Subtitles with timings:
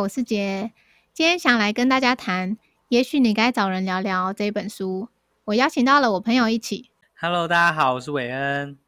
[0.00, 0.72] 好，我是杰，
[1.12, 2.56] 今天想来跟大家谈，
[2.88, 5.10] 也许你该找人聊聊这本书。
[5.44, 6.88] 我邀请到了我朋友一起。
[7.20, 8.78] Hello，大家好，我是韦恩。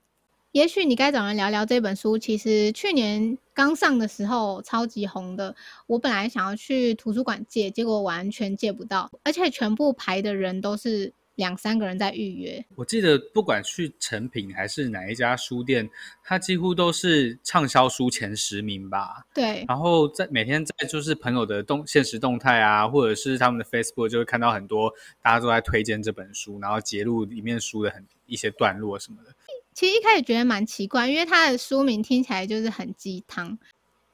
[0.53, 5.55] 也许你该找人聊聊这本书，其实去年刚上的时候超级红的。
[5.87, 11.13] 我本来想要去图书馆借，结果完全借不到，而且全部排的人都是。
[11.37, 12.65] 两三个人在预约。
[12.75, 15.89] 我记得不管去成品还是哪一家书店，
[16.23, 19.25] 它几乎都是畅销书前十名吧。
[19.33, 19.65] 对。
[19.67, 29.35] 然后在每天在就是朋友的动现实动态啊，或者是他们的 Facebook，就会看到很多大家都在推荐这本书，然后揭露里面书的很一些段落什么的。
[29.75, 33.59] 其实一开始觉得蛮奇怪，因为它的书名听起来就是很鸡汤，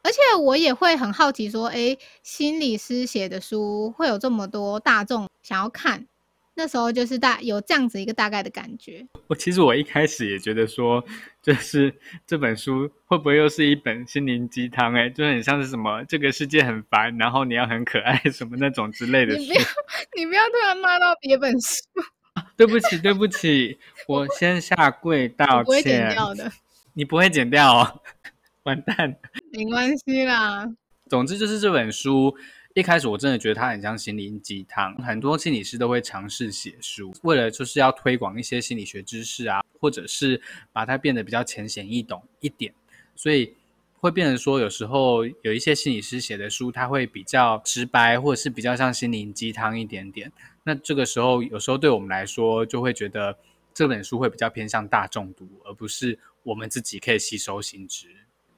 [0.04, 6.06] 而且我也会很好奇说，哎，心理师写的书会有这么多大众想要看。
[6.58, 9.06] 那时候就是大有这样子一个大概的感觉。
[9.28, 11.02] 我其实我一开始也觉得说，
[11.40, 11.94] 就是
[12.26, 14.92] 这本书会不会又是一本心灵鸡汤？
[14.92, 19.40] 哎，就很像是什么这个世界很烦，然后你要很可爱 什么那种之类的书。
[19.40, 19.62] 你不要，
[20.18, 21.80] 你不要突然骂到别本书。
[22.56, 25.64] 对不起，对不起，我先下跪 道歉。
[25.64, 26.50] 不会剪掉的。
[26.94, 28.00] 你不会剪掉哦，
[28.64, 29.14] 完蛋。
[29.52, 30.68] 没关系啦。
[31.08, 32.36] 总之就是这本书。
[32.78, 40.40] 一开始我真的觉得它很像心灵鸡汤，很多心理师都会尝试写书，为了就是要推广一些心理学知识啊，或者是
[40.72, 42.72] 把它变得比较浅显易懂一点，
[43.16, 43.52] 所以
[43.98, 50.30] 会变成说有时候有一些心理师写的书，它会比较直白，或者是比较像心灵鸡汤一点点。
[50.62, 53.36] 那这个时候有时候对我们来说，就会觉得
[53.74, 58.06] 这本书会比较偏向大众读，而不是我们自己可以吸收新知。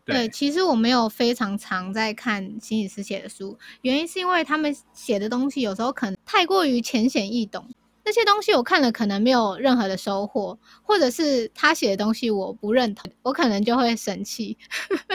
[0.04, 7.64] 对，其实我没有非常常在看心理师写的书，原因是因为他们写的东西有时候可能太过于浅显易懂，
[8.04, 14.58] 那些东西我看了可能没有任何的收获，或者是他写的东西我不认同，我可能就会生气。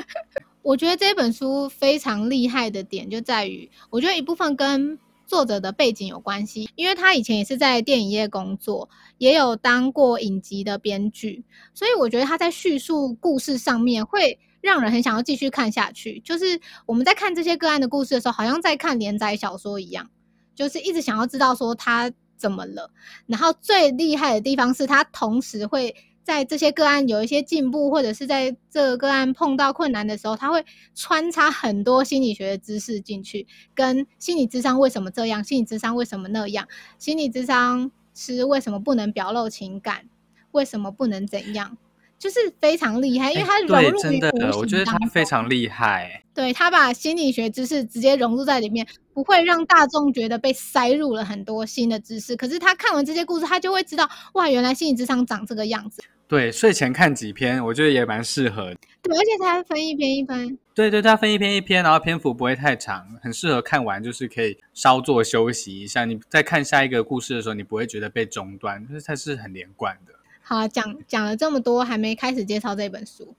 [0.61, 4.97] 我觉得这本书非常厉害的点就在于，我觉得一部分跟
[5.27, 8.87] 作者的背景有关系，因为他以前也是在电影业工作，
[9.17, 11.43] 也有当过影集的编剧，
[11.73, 14.39] 所以我觉得他在叙述故事上面会。
[14.65, 20.09] 让人很想要继续看下去，就是我们在看这些个案的故事的时候，好像在看连载小说一样，
[20.55, 22.89] 就是一直想要知道说他怎么了。
[23.27, 30.65] 然后最厉害的地方是他同时会在这些个案有一些进步，或者是在这个个案碰到困难的时候，他会
[30.95, 36.67] 穿插很多心理学的知识进去，跟心理智商为什么这样，心理智商为什么那样，
[36.97, 40.09] 心理智商是为什么不能表露情感，
[40.51, 41.77] 为什么不能怎样。
[42.25, 46.23] 就是非常厉害，因为他融入真的，我觉得他非常厉害。
[46.33, 52.35] 对他把心理学知识直接融入在里面，不会让大众觉得被塞入了很多新的知识。
[52.35, 56.01] 可是他看完这些故事，他就会知道，哇，原来心理智商长这个样子。
[56.27, 58.73] 对，睡前看几篇，我觉得也蛮适合。
[59.03, 60.57] 对，而且他分一篇一篇。
[60.73, 66.05] 对对，他分一篇一篇，然后篇幅不会太长，很适合看完就是可以稍作休息一下。
[66.05, 70.14] 你在看下一个故事的时候，你不会觉得被中断，就是它是很连贯的。
[70.47, 73.35] 好，讲讲了这么多，还没开始介绍这本书。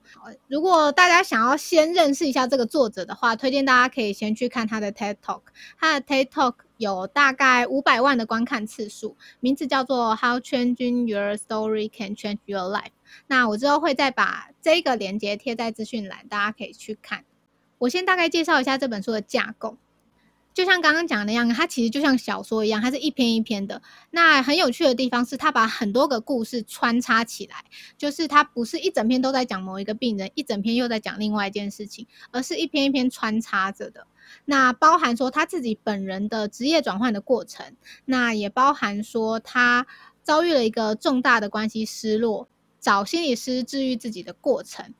[0.49, 5.43] 如果大家想要先认识一下这个作者的话，推荐大家可以先去看他的 TED Talk。
[5.79, 12.91] 他的 TED Talk 有大概五百万的观看次数，名字叫做 How Changing Your Story Can Change Your Life。
[13.27, 17.23] 那我之后会再把这个链接贴在资讯栏，大家可以去看。
[17.77, 19.77] 我先大概介绍一下这本书的架构。
[20.57, 23.79] 就像刚刚讲的那样，它其实就像小说一样，它是一篇一篇的。
[24.09, 27.63] 那很有趣的地方是，它把很多个故事穿插起来，
[27.95, 34.07] 就是它不是一整篇都在讲某一个病人，一整篇又在讲另外一件事情，而是一篇一篇穿插着的。
[34.45, 37.75] 那包含说他自己本人的职业转换的过程，
[38.05, 39.85] 那也包含说他
[40.23, 44.91] 遭遇了一个重大的关系失落，找心理师治愈自己的过程，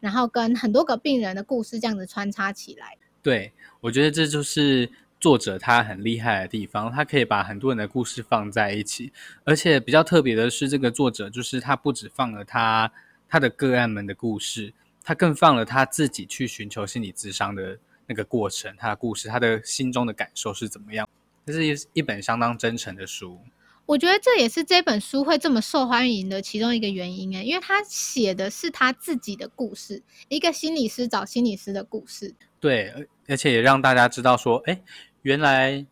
[0.00, 2.98] 然后跟很多个病人的故事这样子穿插起来。
[3.22, 4.90] 对，我觉得这就是。
[5.24, 9.10] 作者他很厉害的地方，他可以把很多人的故事放在一起，
[9.44, 12.92] 而且比较特别的是，这个作者就是他不止放了他
[13.26, 21.08] 他的个案们的故事，他更放了他自己去寻求心理咨商的那个过程，他的故事，他的心中的感受是怎么样？
[21.46, 23.40] 这是一一本相当真诚的书。
[23.86, 32.34] 我觉得这也是这本书会这么受欢迎的其中一个原因诶，因为他写的是他自己的故事，一个心理师找心理师的故事。
[32.60, 32.92] 对，
[33.26, 34.82] 而且也让大家知道说，哎。
[35.24, 35.86] 原来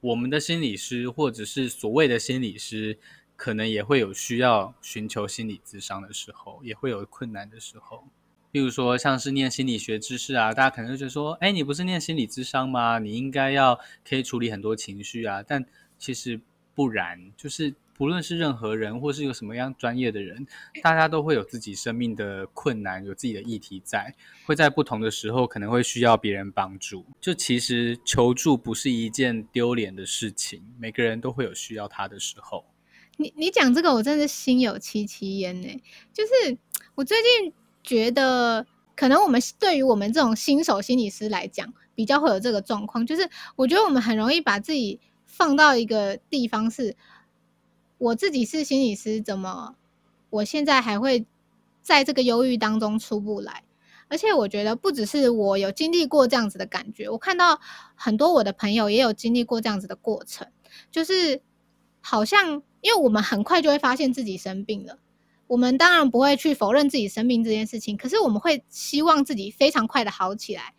[0.00, 2.98] 我们的心理师，或者是所谓的心理师，
[3.36, 8.08] 可能也会有需要寻求心理咨商的时候，也会有困难的时候。
[8.50, 12.98] 例如说，像是念心理学知识啊，大家可能就觉得说，哎，你不是念心理咨商吗？
[12.98, 15.44] 你应该要可以处理很多情绪啊。
[15.46, 15.64] 但
[15.96, 16.40] 其实
[16.74, 20.46] 不然，就是不论是任何人，或是有什么样专业的人，
[20.82, 24.14] 大家都会有自己生命的困难，有自己的议题在，
[24.44, 27.04] 会在不同的时候可能会需要别人帮助。
[27.20, 32.64] 就其实求助不是一件丢脸的事情，每个人都会有需要他的时候。
[33.16, 35.82] 你你讲这个，我真的心有戚戚焉呢。
[36.12, 36.58] 就是
[36.94, 37.52] 我最近
[37.82, 43.06] 觉得，可能我们对于我们这种新手心理师来讲，比较会有这个状况。
[43.06, 43.26] 就是
[43.56, 46.94] 我觉得我们很容易把自己放到一个地方，是
[47.98, 49.76] 我自己是心理师，怎么
[50.30, 51.26] 我现在还会
[51.82, 53.62] 在这个忧郁当中出不来？
[54.08, 57.60] 而且我觉得不只是我有经历过这样子的感觉，我看到
[57.94, 60.46] 很多我的朋友也有经历过这样子的过程，
[60.90, 61.40] 就是
[62.00, 62.62] 好像。
[62.82, 65.00] 因为我们很快就会发现自己生病了，
[65.48, 70.72] 我们当然不会去否认自己生病这件事情，可是我们会希望自己非常快的好起来。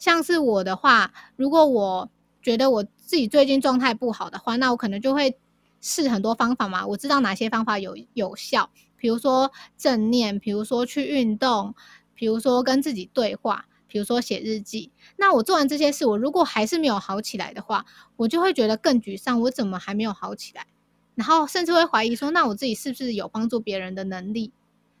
[0.00, 2.10] 像是我的话，如果我
[2.42, 5.38] 觉得我自己最近状态不好的话，那我可能就会
[5.80, 6.86] 试很多方法嘛。
[6.86, 11.74] 我知道哪些方法有有效，比如说正念，比如说去运动，
[12.14, 14.92] 比如说跟自己对话，比如说写日记。
[15.16, 17.84] 那我做完这些事，我如果还是没有好起来的话，
[18.16, 19.40] 我就会觉得更沮丧。
[19.42, 20.66] 我怎么还没有好起来？
[21.14, 24.52] 然后甚至会怀疑说，那我自己是不是有帮助别人的能力？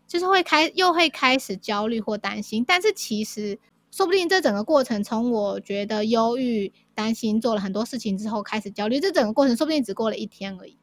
[0.06, 2.64] 就是会开又会开始焦虑或担心。
[2.66, 3.58] 但是其实
[3.98, 10.78] 说不定这整个过程，从我觉得忧郁、担心，做了很多事情之后开始焦虑，这整个过程说不定只过了一天而已。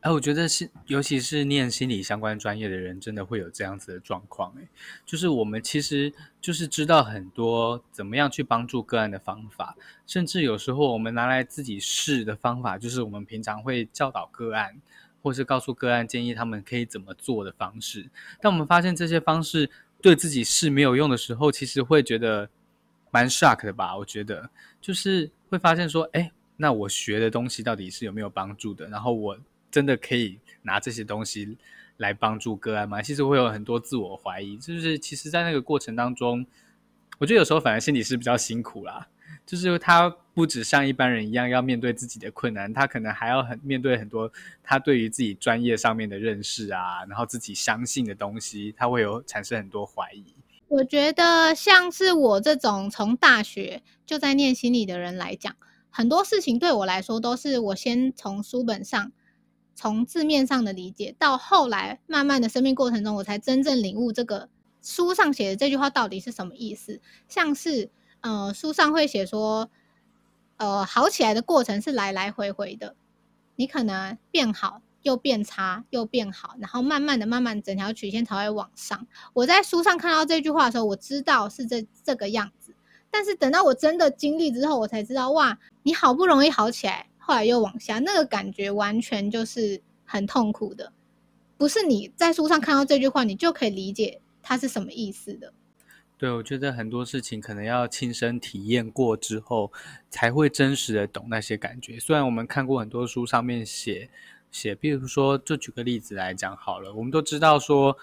[0.00, 4.52] 哎，我觉得是，尤其是念心理相关专业的人，真的会有这样子的状况。
[4.58, 4.68] 哎，
[5.06, 6.12] 就是我们其实
[6.42, 9.74] 就是知道很多怎么样去帮助个案的方法，
[10.06, 14.78] 甚至有时候我们拿来自己试的方法，就是我们平常会教导个案，
[15.22, 18.10] 或是告诉个案建议他们可以怎么做的方式。
[18.42, 19.70] 但我们发现这些方式
[20.02, 22.50] 对自己是没有用的时候，其实会觉得
[23.18, 23.96] 蛮 shock 的吧？
[23.96, 24.48] 我觉得
[24.80, 28.88] 就是会发现说，哎，那我学的东西到底是有没有帮助的？
[28.88, 29.38] 然后我。
[29.70, 31.58] 真的可以拿这些东西
[31.98, 33.02] 来帮助个案吗？
[33.02, 36.44] 其实会有很多自我怀疑，就是其实，在那个过程当中，
[37.18, 39.06] 我觉得有时候反而心理是比较辛苦啦。
[39.44, 44.32] 就是他不止像一般人一样要面对自己的困难，他可能还要很面对很多
[44.62, 50.24] 他对于自己专业上面的认识啊，然后自己相信的东西，他会有产生很多怀疑。
[50.68, 55.56] 我觉得像是我这种从大学就在念心理的人来讲，
[55.90, 59.12] 很多事情对我来说都是我先从书本上。
[59.74, 64.48] 从字面上的理解，到后来慢慢的生命过程中，我才真正领悟这个
[64.82, 67.00] 书上写的这句话到底是什么意思。
[67.28, 67.88] 像是，
[68.20, 69.70] 呃，书上会写说，
[70.56, 72.96] 呃，好起来的过程是来来回回的，
[73.54, 79.06] 你可能变好，又变差，又变好，然后慢慢的、慢慢整条曲线才会往上。
[79.32, 82.74] 我在书上看到这句话的时候，我知道是这这个样子，
[83.10, 87.06] 但是等到我真的经历之后，我才知道，哇，你好不容易好起来。
[87.16, 90.92] 后来又往下，那个感觉完全就是很痛苦的，
[91.56, 95.54] 不是你在书上看到这句话，你就可以理解它是什么意思的。
[96.16, 99.70] 对，我觉得很多事情可能要亲身体验过之后，
[100.10, 101.96] 才会真实的懂那些感觉。
[102.00, 104.10] 虽然我们看过很多书上面写
[104.50, 107.96] 写，比如说，就举个例子来讲好了，我们都知道说，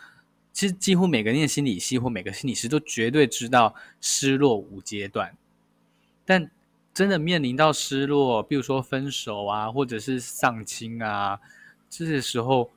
[0.51, 5.35] 其实几乎每个念心理系或每个心理师都绝对知道失落五阶段，
[6.25, 6.49] 但。
[6.95, 11.41] 真的面临到失落，比如说分手啊，或者是丧亲啊，
[11.89, 12.71] 这些时候，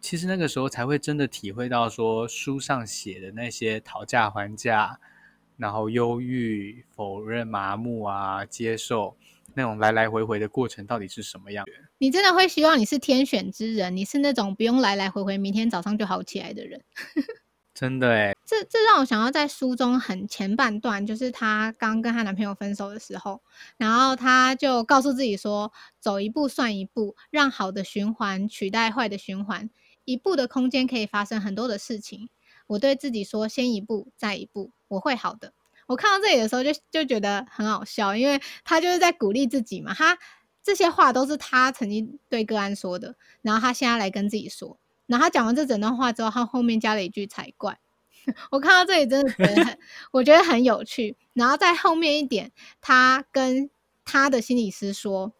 [0.00, 4.98] 其实那个时候才会真的体会到说书上写的那些讨价还价，
[5.58, 9.16] 然后忧郁、否认、麻木啊，接受
[9.54, 11.64] 那种来来回回的过程到底是什么样。
[11.98, 16.82] 你真的会希望你是天选之人，你是那种不用来来回回，明天早上就好起来的人。
[17.74, 23.42] 真的哎，这这让我想要在书中很前半段，就是她刚跟她男朋友分手的时候，
[23.76, 29.68] 然后她就告诉自己说：“走一步算一步，让好的循环取代坏的循环，
[30.06, 32.30] 一步的空间可以发生很多的事情。”
[32.68, 35.52] 我对自己说：“先一步，再一步，我会好的。”
[35.86, 39.92] 我看到这里的时候就就觉得很好笑，因为她就是在鼓励自己嘛。
[39.92, 40.16] 她
[40.66, 44.76] 这些话都是他曾经对个案说的，然后他现在来跟自己说。
[45.06, 47.78] 然后他讲完这整段话之后，他后面加了一句“才怪”。
[48.50, 49.78] 我看到这里真的觉得很，
[50.10, 51.16] 我觉得很有趣。
[51.34, 53.70] 然后在后面一点，他跟
[54.04, 55.32] 他的心理师说：“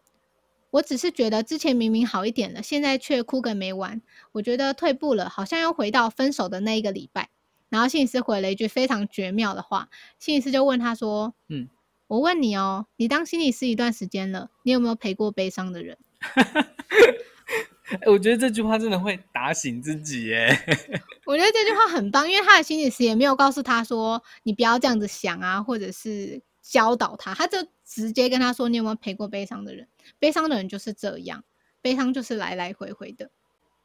[0.71, 4.01] 我只是觉得之前明明好一点了，现在却哭个没完。
[4.31, 7.29] 我觉得退步了，好像又回到分手的那一个礼拜。”
[7.67, 11.67] 然后心理师回了一句非常绝妙的话，心理师就问他说：“嗯，
[12.07, 15.97] 我问你哦，你当心理师一段时间了，你有没有陪过悲伤的人？”
[18.05, 20.49] 我觉得这句话真的会打醒自己耶。
[21.25, 29.87] 我觉得这句话很棒，因为他的心理师也没有告诉他说你不要这样子想啊，或者是教导他，他就直接跟他说你有没有陪过悲伤的人？
[30.19, 31.43] 悲伤的人就是这样，
[31.81, 33.29] 悲伤就是来来回回的。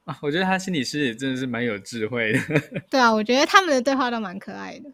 [0.05, 2.41] 啊，我觉得他心理师也真的是蛮有智慧的。
[2.91, 4.91] 对啊，我觉得他们的对话都蛮可爱的。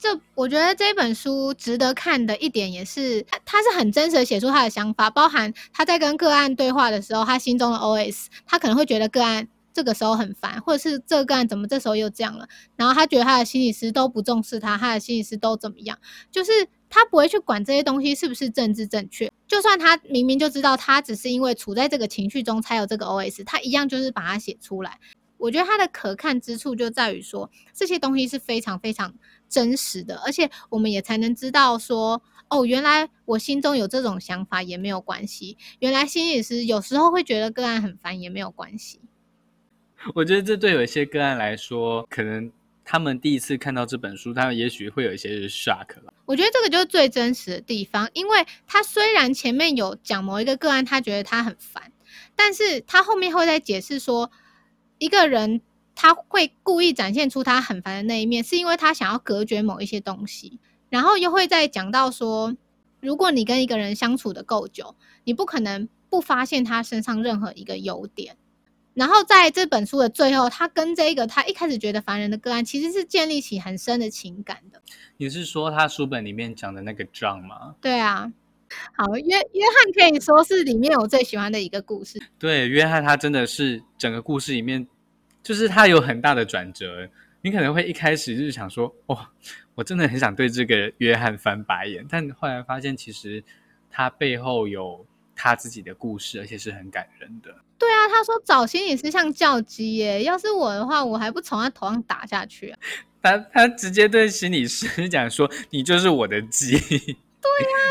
[0.00, 15.98] 这我觉得这本书值得看的一点也是，他他是很真实的写出他的想法，包含他在跟个案对话的时候，他心中的 OS，他可能会觉得个案这个时候很烦，或者是这个个案怎么这时候又这样了，然后他觉得他的心理师都不重视他，他的心理师都怎么样，
[16.32, 16.50] 就是
[16.88, 24.98] 他不会去管这些东西是不是政治正确，就算他明明就知道他只是因为处在这个情绪中才有这个 OS，他一样就是把它写出来。
[25.36, 29.14] 我觉得它的可看之处就在于说，这些东西是非常非常
[29.50, 39.00] 真实的，而且我们也才能知道说，哦，原来我心中有这种想法也没有关系，原来心理师有时候会觉得个案很烦也没有关系。
[40.14, 42.50] 我觉得这对有一些个案来说，可能
[42.84, 46.14] 他们第一次看到这本书，他们也许会有一些 shock 了。
[46.24, 51.92] 我觉得这个就是最真实的地方，因为他虽然前面有讲某一个个案，他觉得他很烦，
[52.36, 54.30] 但是他后面会在解释说。
[55.02, 55.62] 一个人
[56.02, 62.56] 他会故意展现出他很烦的那一面，是因为他想要隔绝某一些东西，然后又会再讲到说，
[63.00, 68.38] 如果你跟一个人相处的够久，你不可能不发现他身上任何一个优点。
[68.94, 74.80] 然后在这本书的最后，他跟这个他一开始觉得烦人的个案，其实是建立起很深的情感的。
[75.18, 77.74] 你是说他书本里面讲的那个 John 吗？
[77.78, 78.32] 对啊，
[78.96, 82.18] 好，约约翰可以说是里面我最喜欢的一个故事。
[82.38, 84.88] 对，约翰他真的是整个故事里面。
[85.42, 87.08] 就是他有很大的转折，
[87.42, 89.18] 你可能会一开始就是想说，哦，
[89.74, 93.42] 我真的很想对这个约翰翻白眼，但后来发现其实
[93.90, 95.04] 他背后有
[95.34, 97.54] 他自己的故事，而且是很感人的。
[97.78, 102.78] 对啊，他说找心理师像叫鸡耶，要是我的话，我还不从他头上打下去啊！
[103.22, 107.16] 他他直接对心理师讲说：“你就是我的鸡。”对呀，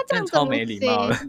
[0.08, 1.20] 这样 超没礼貌了。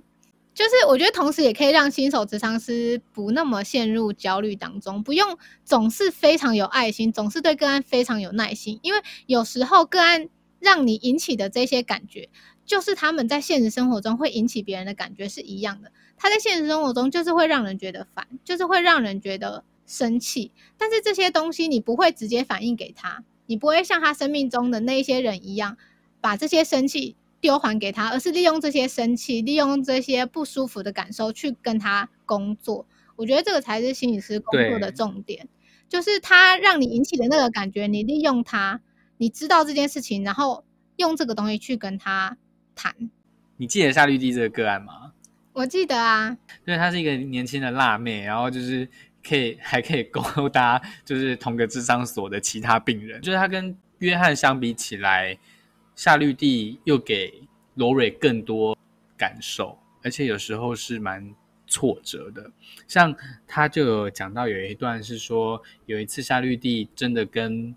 [0.61, 8.79] 就是我觉得，同时也可以让新手职场师不那么陷入焦虑当中，不用总是非常有爱心，总是对个案非常有耐心。
[8.83, 12.29] 因为有时候个案让你引起的这些感觉，
[12.67, 15.90] 就是他们在现实生活中会引起别人的感觉是一样的。
[16.19, 20.52] 他在现实生活中就是会让人觉得烦，就是会让人觉得生气。
[20.76, 25.79] 但是这些东西你不会直接反映给他，你不会像他生命中的那些人一样，
[26.21, 27.17] 把这些生气。
[27.40, 32.87] 丢还给他，而是利用这些生气，利用这些不舒服的感受去跟他工作。
[33.16, 35.49] 我觉得这个才是心理师工作的重点，
[35.88, 38.80] 就是他让你引起的那个感觉，你利用他，
[39.16, 40.64] 你知道这件事情，然后
[40.97, 42.37] 用这个东西去跟他
[42.75, 42.94] 谈。
[43.56, 45.12] 你记得夏绿蒂这个个案吗？
[45.52, 48.88] 我记得啊，对，她是一个年轻的辣妹，然后就是
[49.26, 53.20] 可以还可以勾搭，就是同个智商所的其他病人。
[53.20, 55.38] 就是她跟约翰相比起来。
[56.00, 57.42] 夏绿蒂又给
[57.75, 58.75] 罗蕊更多
[59.19, 61.35] 感受，而且有时候是蛮
[61.66, 62.50] 挫折的。
[62.88, 63.14] 像
[63.47, 67.76] 他就有讲到有一段是说，有一次夏绿蒂真的跟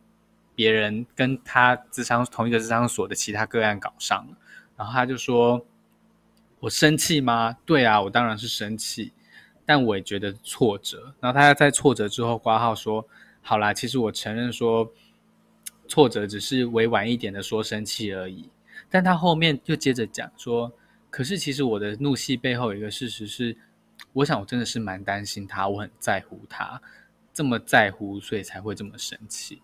[0.55, 4.37] 别人跟他智商同一个智商所的其他个案搞上了，
[4.77, 5.65] 然后他就说
[6.61, 7.57] ：“我生气吗？
[7.65, 9.11] 对啊，我当然是生气，
[9.65, 13.05] 但我也觉得挫折。”然后他在挫折之后挂号说
[13.43, 14.89] ：“好啦，其实我承认说。”
[15.87, 18.49] 挫折只是委婉一点的说生气而已，
[18.89, 20.71] 但他后面又接着讲说，
[21.09, 23.55] 可是其实我的怒气背后有一个事实是，
[24.13, 26.81] 我想我真的是蛮担心他，我很在乎他，
[27.33, 29.61] 这么在乎，所以才会这么生气。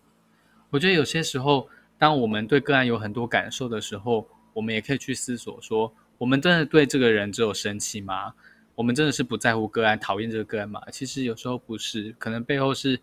[0.69, 8.33] 我觉得有些时候，当我们对个案有很多感受的时候，我们也可以去思索说，我们真的对这个人只有生气吗？
[8.75, 10.81] 我们真的是不在乎个案，讨厌这个个案吗？
[10.91, 12.99] 其实有时候不是，可能背后是。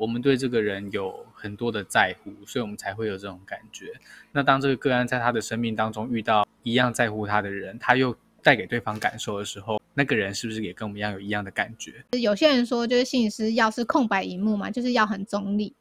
[0.00, 3.92] 我们对这个人有很多的在乎，所以我们才会有这种感觉。
[4.32, 12.02] 那当这个个案在他的生命当中遇到一样在乎他的人，他又带给对方感受的时候，那个人是不是也跟我们一样有一样的感觉？
[12.18, 15.74] 有些人说，就是心理师要是空白荧幕嘛，就是要很中立。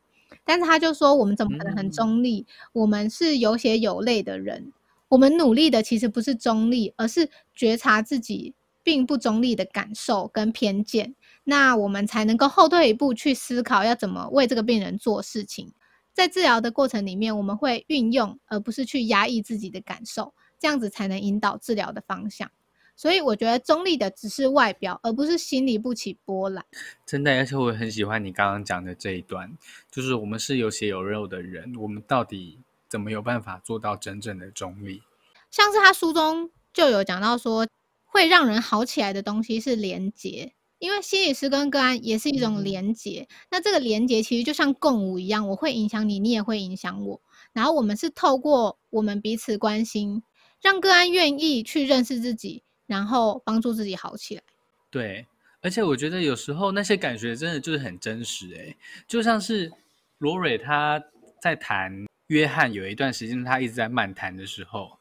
[0.44, 2.46] 但是他就说，我们怎么可能很中立？
[2.74, 4.74] 我们是有血有泪的人，
[5.08, 11.16] 我们努力的其实不是中立，而是觉察自己并不中立的感受跟偏见。
[11.50, 15.74] 那我们才能够后退一步去思考要怎么为这个病人做事情。
[16.14, 22.52] 在治疗的过程里面，我们会运用，而不是去压抑自己的感受，这样子才能引导治疗的方向。
[22.96, 26.64] 所以我觉得中立的只是外表，而不是心里不起波澜。
[27.04, 29.58] 真的，而且我很喜欢你刚刚讲的这一段，
[29.90, 35.02] 就是我们是有血有肉的人，我们到底怎么有办法做到真正的中立？
[35.50, 37.66] 像是他书中就有讲到说，
[38.06, 40.54] 会让人好起来的东西是连结。
[40.80, 47.22] 因为心理师跟个案也是一种连结，那这个连结其实就像共舞一样，我会影响你，你也会影响我。
[47.52, 50.24] 然后我们是透过我们彼此关心，
[50.62, 54.44] 让个案愿意去认识自己，然后帮助自己好起来。
[54.90, 55.28] 对，
[55.62, 59.72] 而且我觉得有时候那些感觉真的就是很真实诶，就像是
[60.20, 61.04] 罗蕊他
[61.42, 64.98] 在谈约翰有一段时间他一直在漫谈的时候，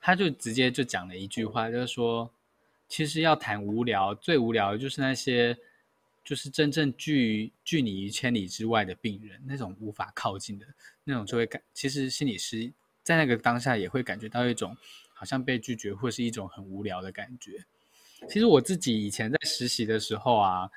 [0.00, 2.30] 他就直接就讲了一句话，就是说，
[2.88, 5.56] 其实要谈无聊，最无聊的就是那些
[6.24, 10.66] 就是真正拒拒你于千里之外的病人，那种无法靠近的
[11.04, 14.76] 那种就会感，其实心理师在那个当下也会感觉到一种
[15.12, 17.64] 好像被拒绝或是一种很无聊的感觉。
[18.28, 20.70] 其实我自己以前在实习的时候啊，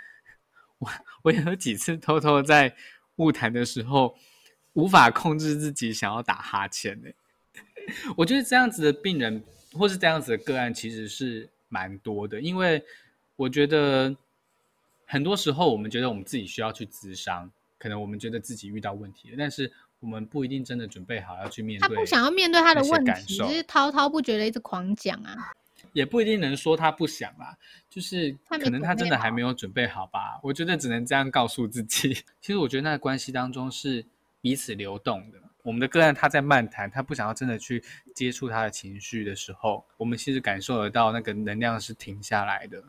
[0.78, 0.90] 我
[1.24, 2.76] 我有几次偷偷在
[3.16, 4.16] 物谈的时候，
[4.74, 7.10] 无法控制自己想要打哈欠呢。
[8.16, 12.84] 我觉得这样子的病人或是这样子的个案其实是蛮多的，因为
[13.38, 14.16] 我觉得
[15.06, 17.50] 很多时候我们觉得我们自己需要去咨商，
[17.80, 21.88] 可能我们觉得自己遇到问题了，但是我们不一定真的准备好要去面对。
[21.88, 25.54] 他不想要面对他的问题，只是滔滔不绝的一直狂讲啊。
[25.94, 27.58] 也不一定能说他不想啦，
[27.90, 30.40] 就是可能他真的还没有准备好吧。
[30.44, 32.14] 我觉得只能这样告诉自己。
[32.40, 34.06] 其实我觉得那个关系当中是
[34.42, 35.40] 彼此流动的。
[35.64, 37.84] 我们的个案他在漫谈，他不想要真的去
[38.16, 42.84] 接触他的情绪的时候，我们其实感受得到那个能量是停下来的。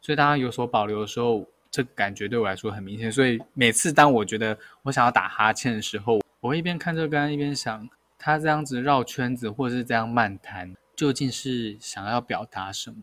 [0.00, 3.10] 所以当他有所保留的时候，这感觉对我来说很明显。
[3.10, 7.88] 所以每次当我觉得我想要打哈欠的时候，我会一边看这个个案一边想，
[8.18, 10.74] 他这样子绕圈子或者是这样漫谈。
[10.96, 12.98] 究竟是想要表达什么？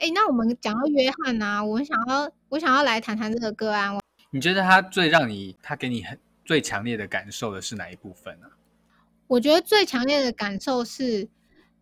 [0.00, 3.98] 哎，那我们讲到约翰啊，我想要我想要来谈谈这个个案。
[4.28, 8.46] 你觉得他最让你他给你很最强烈的感受的是哪一部分呢？
[9.26, 11.28] 我觉得最强烈的感受是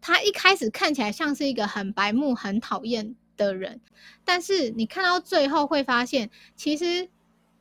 [0.00, 3.80] 他一开始看起来像是一个很白目、很讨厌的人，
[4.24, 7.08] 但是你看到最后会发现，其实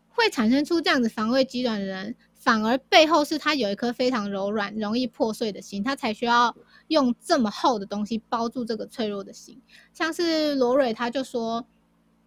[0.10, 2.16] 会产生出这样子防卫机转的人。
[2.34, 6.56] 反而背后是他有一颗非常柔软、容易破碎的心，他才需要
[6.88, 9.62] 用这么厚的东西包住这个脆弱的心。
[9.94, 11.68] 像是罗蕊，他就说，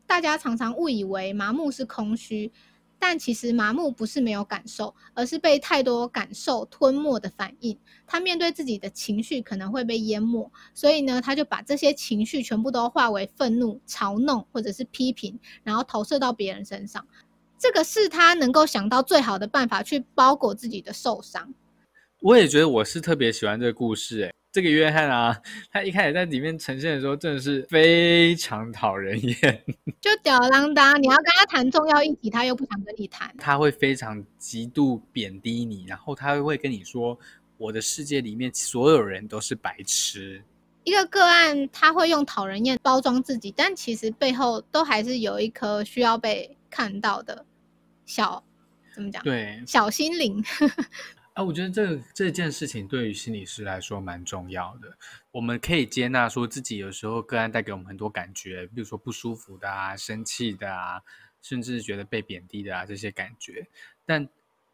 [0.06, 2.52] 大家常常误以为麻木是空虚，
[3.06, 7.78] 但其实麻木不是没有感受，而是被太多感受吞没的反应。
[8.06, 17.06] 他面对自己的情绪可能会被淹没，所以呢，他就把这些情绪全部都化为愤怒、嘲弄或者是批评，然后投射到别人身上。
[17.58, 21.52] 这个是他能够想到最好的办法去包裹自己的受伤。
[22.22, 25.36] 我也觉得我是特别喜欢这个故事，哎，这个约翰啊，
[25.72, 29.64] 他一开始在里面呈现的时候，真的是非常讨人厌，
[30.00, 31.02] 就吊儿郎当。
[31.02, 37.18] 你要跟他谈重要议题，他又不想跟你谈，他会非常极度贬低你，然后他会跟你说
[37.58, 40.40] ：“我的世界里面所有人都是白痴。”
[40.84, 47.44] 一个个案他会用讨人厌包装自己，但其实背后都还是有一颗需要被看到的。
[48.06, 48.40] 小
[48.94, 49.20] 怎么讲？
[49.24, 50.40] 对，小心灵
[51.34, 54.96] 啊，我觉得这这件事情对于心理师来说蛮重要的。
[55.32, 61.02] 我们可以接纳说自己有时候个案带给我们很多感觉，比如说不舒服的啊、生气的啊，
[61.42, 63.66] 甚至觉得被贬低的啊这些感觉。
[64.06, 64.28] 但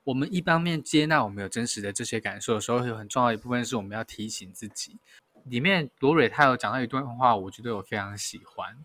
[0.05, 4.99] 我们一方面接纳我们有真实的这些感受的时候，有很重要一部分是我们要提醒自己。
[5.45, 8.77] 里面罗蕊他有讲到一段话，我觉得我非常喜欢。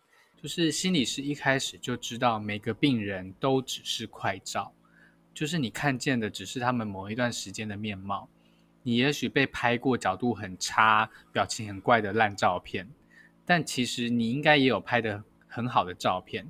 [0.42, 4.74] 就是心理师一开始就知道每个病人都只是快照，
[5.36, 8.28] 就是你看见的只是他们某一段时间的面貌。
[8.82, 12.88] 你也许被拍过角度很差、表情很怪的烂照片，
[13.44, 16.50] 但其实你应该也有拍的很好的照片。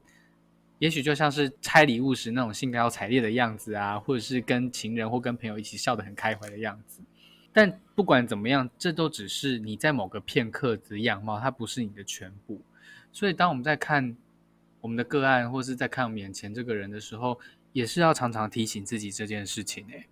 [0.78, 7.02] 也许就像是拆礼物时那种兴高采烈的样子啊，或者是跟情人或跟朋友一起笑得很开怀的样子。
[7.54, 12.62] 但不管怎么样，这都只是你在某个片刻的样貌，它不是你的全部。
[13.14, 14.14] 所以，当我们在看
[14.82, 17.40] 我们的个案，或是在看眼前这个人的时候，
[17.76, 19.86] 也是要常常提醒自己这件事情。
[19.90, 20.08] 诶，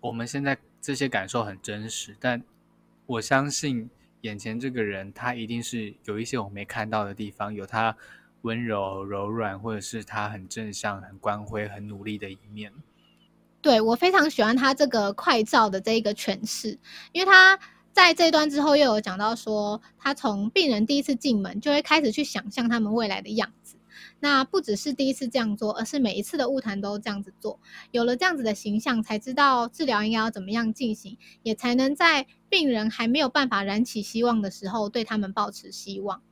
[0.00, 2.42] 我们现在这些感受很真实，但
[3.06, 3.88] 我相信
[4.22, 7.96] 眼前这个人，他一定是有一些我没看到的地方，有他
[8.42, 12.72] 温柔柔软，或者是他很正向、很光辉、很努力的一面。
[13.62, 16.76] 对我非常喜欢他这个快照的这一个诠释，
[17.12, 17.56] 因为他。
[17.92, 23.75] 在这一段之后，又有讲到说，他从病人第一次进门就会开始去想象他们未来的样子。
[24.20, 27.58] 那不只是第一次这样做，而是每一次的物谈都这样子做。
[27.90, 36.22] 有了这样子的形象，才知道治疗应该要怎么样进行，也才能在病人还没有办法燃起希望的时候，对他们保持希望。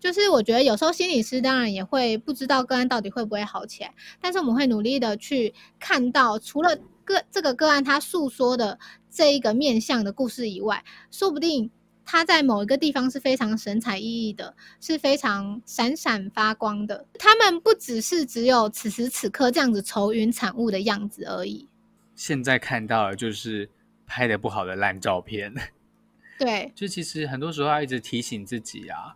[0.00, 8.78] 就是我觉得有时候心理师当然也会不知道个案到底会不会好起来，但是我们会努力的去看到，除了个这个个案他诉说的。
[9.16, 11.70] 这一个面向的故事以外，说不定
[12.04, 17.06] 他在某一个地方是非常神采奕奕的，是非常闪闪发光的。
[17.18, 21.68] 他们不只是只有此时此刻这样子愁云惨雾的样子而已。
[22.14, 23.68] 现在看到的就是
[24.06, 25.54] 拍的不好的烂照片。
[26.38, 29.14] 对，就其实很多时候要一直提醒自己啊，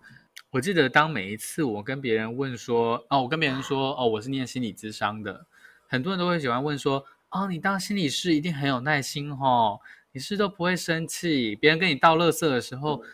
[0.51, 5.47] 我记得当每一次我跟别人问说，哦，我跟别人说，哦，我是念心理咨商的，
[5.89, 9.81] 很多人都会喜欢问说，哦，你当心理师一定很有耐心哦，
[10.19, 13.05] 你是都不会生气，别人跟你倒垃圾的时候，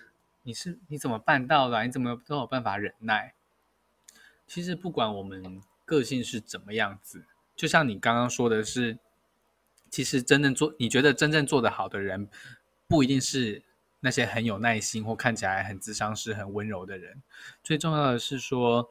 [0.42, 1.84] 你是你怎么办到的？
[1.84, 3.34] 你怎么都有办法忍耐？
[4.46, 8.96] 其实不管我们个性是怎么样子，就像你刚刚说的是，
[9.90, 12.26] 其实真正做你觉得真正做得好的人，
[12.88, 13.62] 不一定是
[14.00, 17.22] 那些很有耐心或看起来很智商是、很温柔的人。
[17.62, 18.88] 最重要的是说，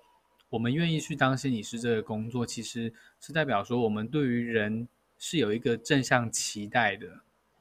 [0.49, 7.07] 我们愿意去当心理师这个工作，其实是代表说我们对于人是有一个正向期待的。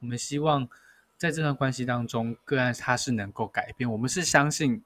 [0.03, 0.69] 我们希望
[1.17, 4.83] 在这段关系当中，个案他是能够改变，我们是相信。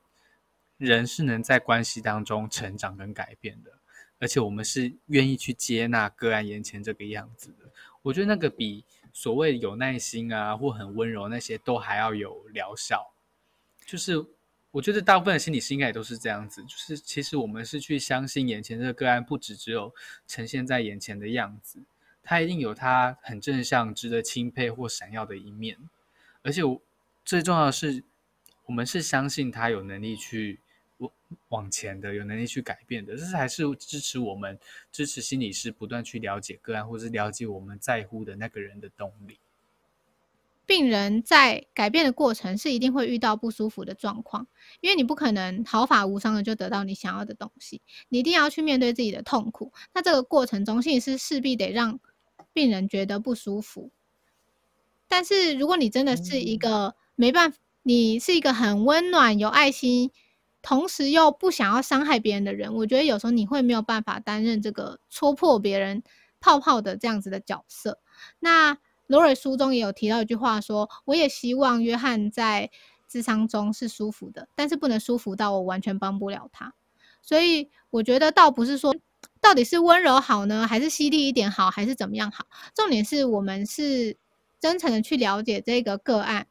[0.77, 3.71] 人是能在关系当中成长跟改变的，
[4.19, 7.71] 而且我们是愿意去接纳个案眼前这个样子的。
[8.03, 13.11] 我觉得那个比所谓有耐心啊或很温柔那些都还要有疗效。
[13.87, 14.23] 就是
[14.69, 19.91] 我觉得大部分的心理师应该也都是这样子，就是其实我们是去相信眼前这个个案不只只有
[20.27, 21.81] 呈现在眼前的样子，
[22.27, 25.77] 他一定有他很正向、值得钦佩或闪耀的一面。
[26.43, 26.61] 而且
[27.23, 28.03] 最重要的是，
[28.65, 30.59] 我们是相信他有能力去。
[30.99, 31.11] 往
[31.49, 34.57] 往前的有能力去改变的，这是还是支持我们
[34.91, 39.37] 支持心理师不断去了解个案，或是了解我们在乎的那个人的动力。
[40.65, 44.47] 病人在改变的过程是一定会遇到不舒服的状况，
[44.81, 49.71] 因为你不可能毫发无伤的就得到你想要的东西，你一定要去面对自己的痛苦。
[49.93, 51.99] 那这个过程中，心理师势必得让
[52.57, 53.91] 病人觉得不舒服。
[55.07, 60.09] 但是如果你真的是一个没办法，你是一个很温暖有爱心。
[60.63, 66.03] 同时又不想要伤害别人的人，我觉得有时候你会没有办法担任这个戳破别人
[66.41, 67.99] 泡泡的这样子的角色。
[68.39, 72.69] 那罗尔书中也有提到一句话，说我也希望约翰在
[73.07, 76.73] 智商中是舒服的，但是不能舒服到我完全帮不了他。
[77.21, 78.93] 所以我觉得倒不是说
[79.41, 82.45] 到底是温柔好呢，还是犀利一点好，还是怎么样好？
[82.75, 84.17] 重点是我们是
[84.59, 86.47] 真诚的去了解这个个案，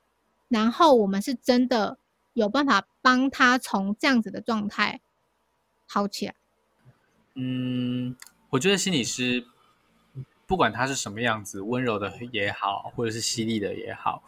[0.49, 1.99] 然后我们是真的。
[2.37, 5.01] 有办法帮他从这样子的状态
[5.87, 6.35] 好起来。
[7.33, 8.15] 嗯，
[8.51, 9.47] 我觉得心理师
[10.47, 14.23] 不管他是什么样子，温柔的也好，或者是犀利的也好，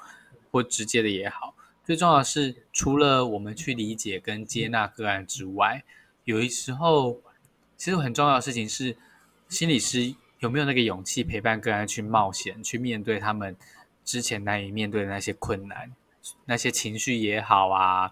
[0.50, 5.84] 或直接的也好，最重要的是，除了我们去理解跟接纳个案之外，
[6.24, 7.20] 有一时候
[7.78, 8.94] 其实很重要的事情是，
[9.48, 13.56] 心理师有没有那个勇气陪伴个案去冒险，去面对他们
[14.04, 15.90] 之前难以面对的那些困难。
[16.44, 18.10] 那些情绪也好啊，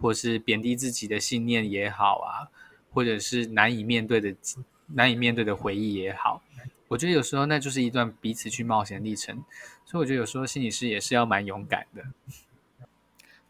[0.00, 2.48] 或是贬低自己的信念也好啊，
[2.90, 4.34] 或者是难以面对的
[4.86, 6.42] 难以面对的回忆也好，
[6.86, 9.44] 我觉得有时候那就是一段彼此去冒险历程。
[9.84, 12.02] 所以我觉得有时候心理师也是要蛮勇敢的。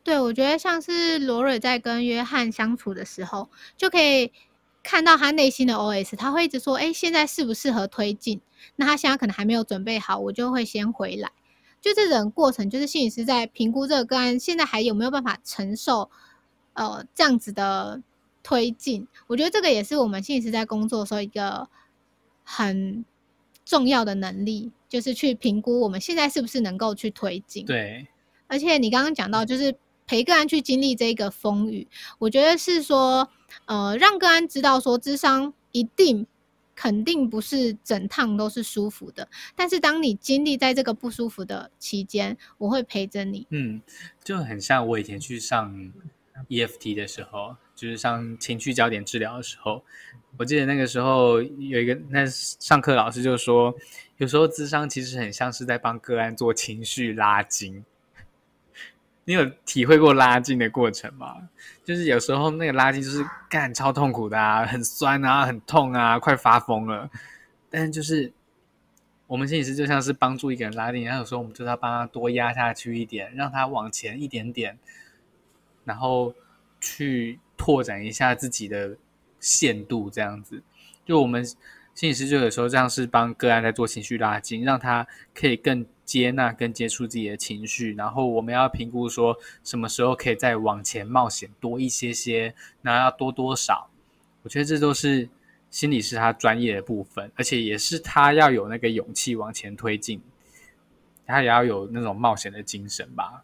[0.03, 4.33] 对，我觉得像是罗蕊在跟约翰相处的时候，就可以
[4.89, 8.41] 看到他内心的 OS，他会一直说：“哎，现在适不适合推进？
[8.77, 11.31] 那他现在可能还没有准备好，我就会先回来。”
[11.83, 16.11] 就这种过程，就是心理师在评估这个个案现在还有没有办法承受，
[16.73, 18.03] 呃，这样子的
[18.43, 19.07] 推进。
[19.27, 21.69] 我觉得这个也是我们心理师在工作的时候一个
[22.43, 23.05] 很
[23.67, 27.67] 重要的能力，就是去评估我们现在是不是能够去推进。
[27.67, 28.09] 对，
[28.47, 29.77] 而且你刚刚讲到，就是
[30.09, 31.87] 陪个案去经历这个风雨，
[32.19, 33.31] 我觉得是说，
[33.67, 36.27] 呃，让个案知道说，智商一定。
[36.81, 43.45] 肯定不是整趟都是舒服的，但是当你经历在这个不舒服的期间，我会陪着你。
[43.51, 43.83] 嗯，
[44.23, 45.93] 就很像我以前去上
[46.49, 49.83] EFT 的时候，就是上情绪焦点治疗的时候，
[50.37, 53.75] 我记得那个时候有一个那上课老师就说，
[54.19, 57.85] 有时候智商其实很像是在帮个案做情绪拉筋。
[59.29, 61.37] 你有体会过拉筋的过程吗？
[61.85, 67.11] 就是有时候那个拉筋就是干超痛苦的啊，很酸啊，很痛啊，快发疯了。
[67.69, 68.33] 但是就是
[69.27, 74.79] 我们心理师就像是帮助一个人拉筋，然后有时候我们就是要帮他多压下去一点，让他往前一点点，
[75.85, 76.33] 然后
[76.81, 78.97] 去拓展一下自己的
[79.41, 80.63] 限度，这样子。
[81.05, 81.47] 就我们
[81.99, 85.85] 心理师就有时候这样是帮个案在做情绪拉筋，让他可以更。
[86.09, 93.91] 接纳跟接触自己的情绪，然后我们要评估说什么时候可以再往前冒险多一些些，那要多多少？
[94.43, 95.29] 我觉得这都是
[95.69, 100.19] 心理师他专业的部分，而且也是他要有那个勇气往前推进，
[101.27, 103.43] 他也要有那种冒险的精神吧。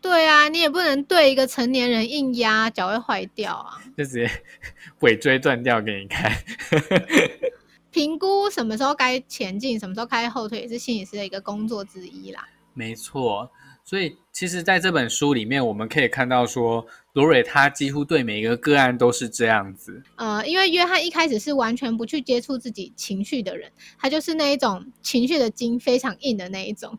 [0.00, 3.80] 对啊，你也不能对一个成年人硬压，脚会坏掉啊！
[3.96, 4.28] 就直接
[5.02, 6.32] 尾椎断掉给你看。
[7.96, 12.46] 评估什么时候该前进，什么时候该后退，也是心理师的一个工作之一啦。
[12.74, 13.50] 没错，
[13.86, 20.02] 所以其实在这本书里面，我们可以看到说，罗蕊他几乎对每一个个案都是这样子。
[20.16, 26.98] 呃，因为约翰一开始是完全不去接触自己情绪的人，他就是那一种情绪的筋非常硬的那一种。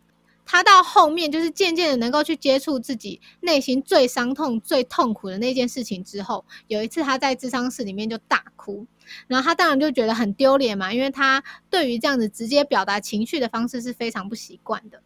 [0.50, 8.88] 他到后面就是渐渐的能够去接触自己内心最伤痛、最痛苦的那件事情之后，有一次他在智商室里面就大哭，
[9.28, 15.02] 然后他当然就觉得很丢脸嘛，因为他对于这样子直接表达情绪的方式是非常不习惯的。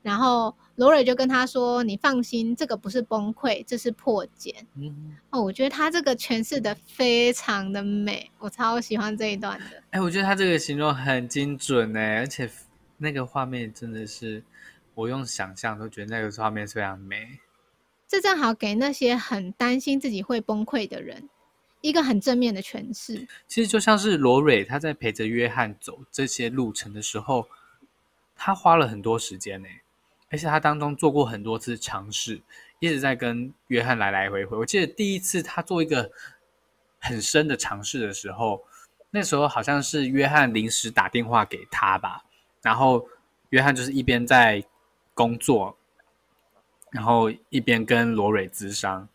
[0.00, 9.64] 然后罗蕊就跟他说：“你放心，这个不是崩溃，这是破茧。”嗯，哦，我觉得他这个诠释的非常的美，我超喜欢这一段的。
[9.90, 12.48] 哎，我觉得他这个形容很精准呢，而且
[12.98, 14.42] 那个画面真的是。
[14.94, 17.40] 我用想象都觉得那个画面非常美，
[18.06, 21.28] 这正好给那些很担心自己会崩溃的人
[21.80, 23.26] 一个很正面的诠释。
[23.48, 27.48] 其实就像是罗蕊他在陪着约翰走这些路程的时候，
[28.36, 29.68] 他花了很多时间呢，
[30.30, 32.40] 而且他当中做过很多次尝试，
[32.78, 34.56] 一直在跟约翰来来回回。
[34.56, 36.08] 我记得第一次他做一个
[37.00, 38.62] 很深的尝试的时候，
[39.10, 42.24] 那时候好像是约翰临时打电话给他吧，
[42.62, 43.04] 然后
[43.50, 44.64] 约翰就是一边在。
[45.14, 45.78] 工作，
[46.90, 49.08] 然后一边跟罗蕊咨商，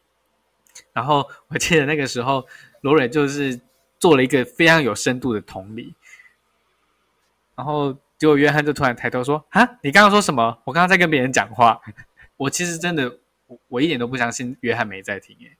[0.94, 2.48] 然后我记得那个时候
[2.82, 3.60] 罗蕊就是
[4.00, 5.94] 做了一个非常有深度的同理，
[7.56, 10.58] 然后结果约翰就突然抬头说：“啊，你刚刚说什么？
[10.64, 11.82] 我刚刚在跟别人讲话。”
[12.38, 15.58] 我其实真的，我我一点都不相信约翰没在听，哎，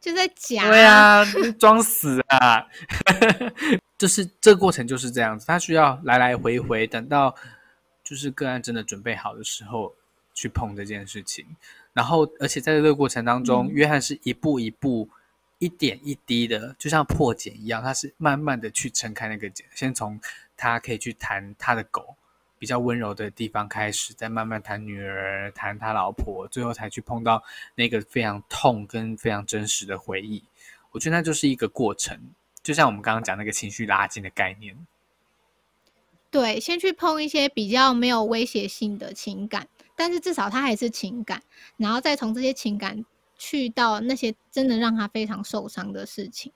[0.00, 1.24] 就在讲，对啊，
[1.58, 2.64] 装死啊，
[3.98, 7.34] 就是这个过程就是这样子，他需要来来回回，等到。
[8.06, 9.92] 就是个案真的准备好的时候
[10.32, 11.44] 去碰这件事情，
[11.92, 15.08] 然后而且在这个过程当中，约翰是一步一步、
[15.58, 20.20] 一点一滴的，就像破茧一样，他是慢慢的去撑开那个茧，先从
[20.56, 22.14] 他可以去谈他的狗
[22.60, 27.42] 比较温柔的地方开始，再慢慢谈女儿、谈他老婆，最后才去碰到
[27.74, 30.44] 那个非常痛跟非常真实的回忆。
[30.92, 32.16] 我觉得那就是一个过程，
[32.62, 34.76] 就像我们刚刚讲那个情绪拉近的概念。
[36.30, 41.42] 对，先去碰一些比较没有威胁性的情感，但是至少它还是情感，
[41.76, 43.04] 然后再从这些情感
[43.38, 46.52] 去到那些真的让他非常受伤的事情。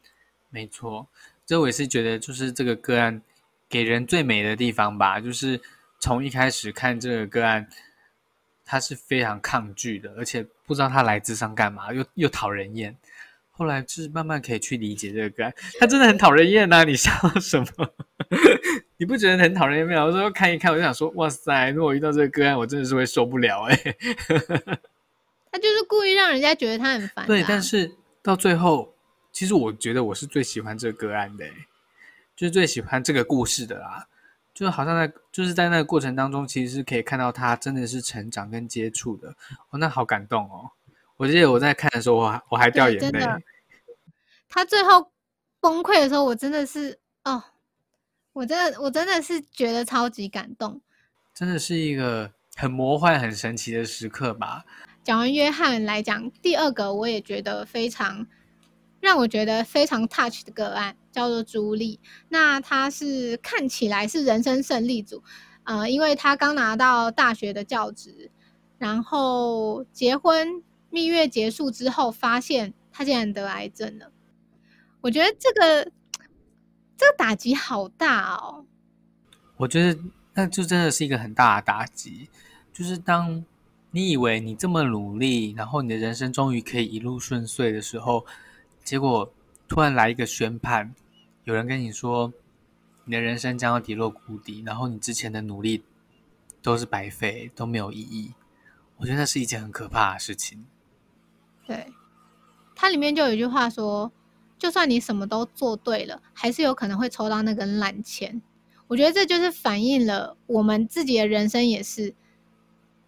[0.51, 1.09] 没错，
[1.47, 3.23] 这我也是觉得，就是这个个案
[3.69, 5.61] 给人最美的地方吧，就是
[5.99, 7.69] 从一开始看这个个案，
[8.65, 12.97] 他是非常抗拒的，而且不知道他来自上干嘛，又又讨人厌。
[13.61, 16.83] 后来就是慢慢可以去理解这个个案，他真的很讨人厌呐！
[16.83, 17.67] 你笑什么？
[18.97, 20.03] 你不觉得很讨人厌吗？
[20.03, 21.69] 我说看一看，我就想说，哇塞！
[21.69, 23.77] 如果遇到这个个案，我真的是会受不了哎。
[25.53, 27.27] 他就是故意让人家觉得他很烦。
[27.27, 28.95] 对，但是到最后，
[29.31, 31.45] 其实我觉得我是最喜欢这个个案的，
[32.35, 34.07] 就是最喜欢这个故事的啦。
[34.55, 39.35] 就好像在就是在那个过程当中，其实是可以看到他真的是成长跟接触的。
[39.69, 40.71] 哦，那好感动哦！
[41.21, 43.21] 我记得我在看的时候，我还我还掉眼泪。
[44.49, 45.13] 他最后
[45.61, 47.45] 崩溃的时候，我真的是哦，
[48.33, 50.81] 我真的我真的是觉得超级感动，
[51.35, 54.65] 真的是一个很魔幻、很神奇的时刻吧。
[55.05, 58.27] 讲完约翰来讲，第二个我也觉得非常
[58.99, 62.01] 让我觉得非常 touch 的个案，叫做朱莉。
[62.31, 65.23] 那她是看起来是人生胜利组，
[65.65, 68.31] 呃，因为她刚拿到大学的教职，
[68.79, 70.65] 然后结婚。
[70.91, 74.13] 蜜月结束之后，发现他竟然得癌症了。
[75.01, 75.85] 我觉得这个
[76.97, 78.67] 这个打击好大哦。
[79.57, 80.01] 我觉得
[80.35, 82.29] 那就真的是一个很大的打击。
[82.73, 83.45] 就是当
[83.91, 88.25] 你以为你这么努力，然后你的人生终于可以一路顺遂的时候，
[88.85, 89.33] 结果
[89.69, 90.95] 突然来一个宣判，
[91.45, 92.33] 有人跟你说
[93.05, 95.83] 你的人生将要跌落谷底，然后你之前的努力
[96.63, 98.33] 都是白费，都没有意义。
[98.97, 100.67] 我觉得那是一件很可怕的事情。
[101.71, 101.87] 对，
[102.75, 104.11] 它里面就有一句话说
[104.59, 108.43] ：“就算你什么都做对了，还是有可能会抽到那根烂签。”
[108.89, 112.13] 我觉得这就是反映了我们自己的人生也是，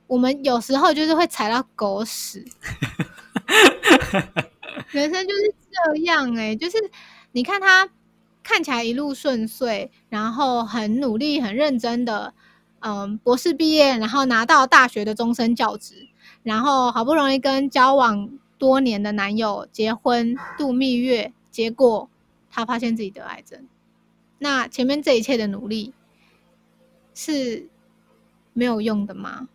[0.07, 2.47] 我们有时候就是会踩到狗屎。
[4.91, 6.77] 人生就是这样哎，就是
[7.33, 7.91] 你看他
[8.45, 12.33] 看起来一路顺遂，然后很努力、很认真的，
[12.79, 16.07] 嗯，博士毕业，然后拿到大学的终身教职，
[16.45, 18.31] 然后好不容易跟交往。
[18.63, 22.09] 多年的男友结婚度蜜月，结果
[22.49, 23.67] 他发现自己得癌症。
[24.39, 25.93] 那前面这一切的努力
[27.13, 27.69] 是
[28.53, 29.49] 没有用的吗？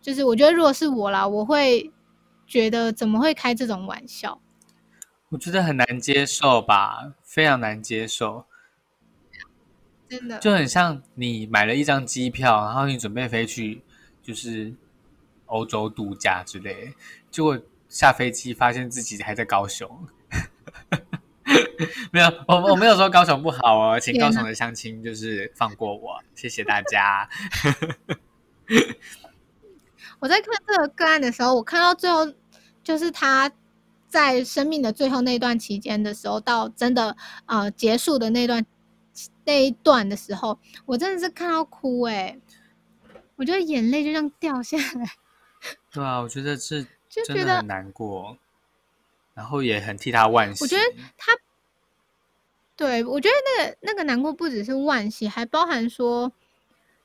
[0.00, 1.92] 就是我觉得，如果是我啦，我会
[2.46, 4.40] 觉得怎么会开这种玩笑？
[5.28, 8.46] 我觉得很难接受吧，非常难接受。
[10.08, 13.82] 真的就很像你买了一张机票，然后你准备飞去，
[14.22, 14.72] 就是
[15.44, 16.94] 欧洲度假之类，
[17.30, 17.60] 结果
[17.96, 19.88] 下飞机发现自己还在高雄。
[22.12, 27.26] 没有，我我没有说高雄不好哦，请高雄的乡亲就是放过我，谢谢大家。
[30.20, 32.30] 我在看这个个案的时候，我看到最后
[32.84, 33.50] 就是他
[34.08, 38.66] 在生命的最后那段期间的时候，到真的呃结束的那段
[39.46, 42.38] 那一段的时候，我真的是看到哭哎，
[43.36, 45.10] 我觉得眼泪就这样掉下来。
[45.92, 48.36] 对啊，我觉得是就觉得很难过，
[49.34, 50.62] 然后也很替他惋惜。
[50.64, 50.82] 我觉得
[51.16, 51.32] 他。
[52.78, 56.30] 对，我觉得那个那个难过不只是惋惜，还包含说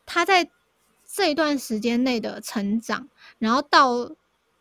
[0.06, 0.50] 他在
[1.06, 3.08] 这一段时间内的成长，
[3.40, 4.12] 然后到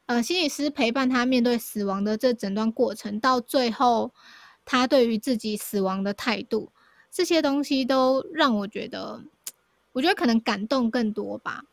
[0.07, 4.13] 呃心理师陪伴他面对死亡的这整段过程，到最后
[4.65, 6.71] 他对于自己死亡的态度，
[7.11, 9.25] 这些东西都让我觉得，
[9.91, 11.65] 我觉得可能感动更多吧。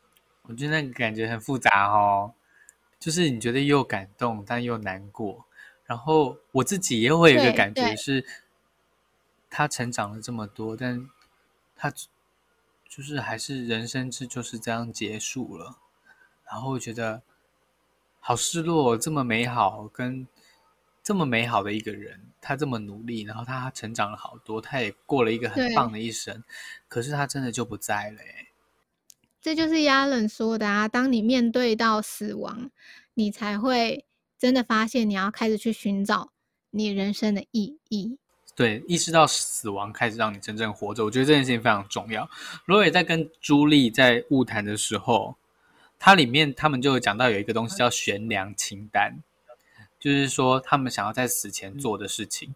[0.42, 2.32] 我觉得那个感觉很复杂哦，
[2.98, 5.46] 就是你觉得又感动但又难过，
[5.84, 8.24] 然后我自己也会有一个感觉是。
[9.50, 11.08] 他成长了这么多，但
[11.74, 11.90] 他
[12.86, 15.78] 就是还是人生之就是这样结束了，
[16.44, 17.22] 然后觉得
[18.20, 18.94] 好失落。
[18.94, 20.28] 这么美好，跟
[21.02, 26.44] 这么美好的一个人，他这么努力，然后他成长了好多，他也过了一个很棒的一生，
[26.86, 28.20] 可是他真的就不在了。
[29.40, 32.70] 这就是亚伦说的啊，当你面对到死亡，
[33.14, 34.04] 你才会
[34.38, 36.32] 真的发现你要开始去寻找
[36.70, 38.18] 你人生的意义。
[38.54, 42.28] 对，意识到死亡开始让你真正活着，我觉得这件事情非常重要。
[42.66, 45.36] 罗伟在跟朱莉在晤谈的时候，
[45.96, 49.22] 它里面他们就有讲到有一个东西叫悬梁清单，
[50.00, 52.52] 就是说他们想要在死前做的事情。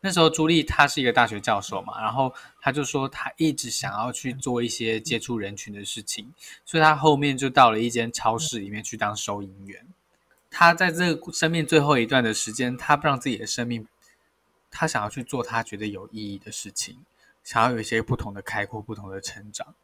[0.00, 6.32] 那时候朱莉她是一个大学教授嘛，然后她就说她一直想要去做一些接触人群的事情，
[6.64, 9.86] 所以她后面就到了一间超市里面去当收银员。
[10.50, 13.86] 她在这个生命最后一段的时间，她不让自己的生命。
[14.70, 16.98] 她想要去做她觉得有意义的事情，
[17.44, 19.74] 想要有一些不同的开阔、不同的成长。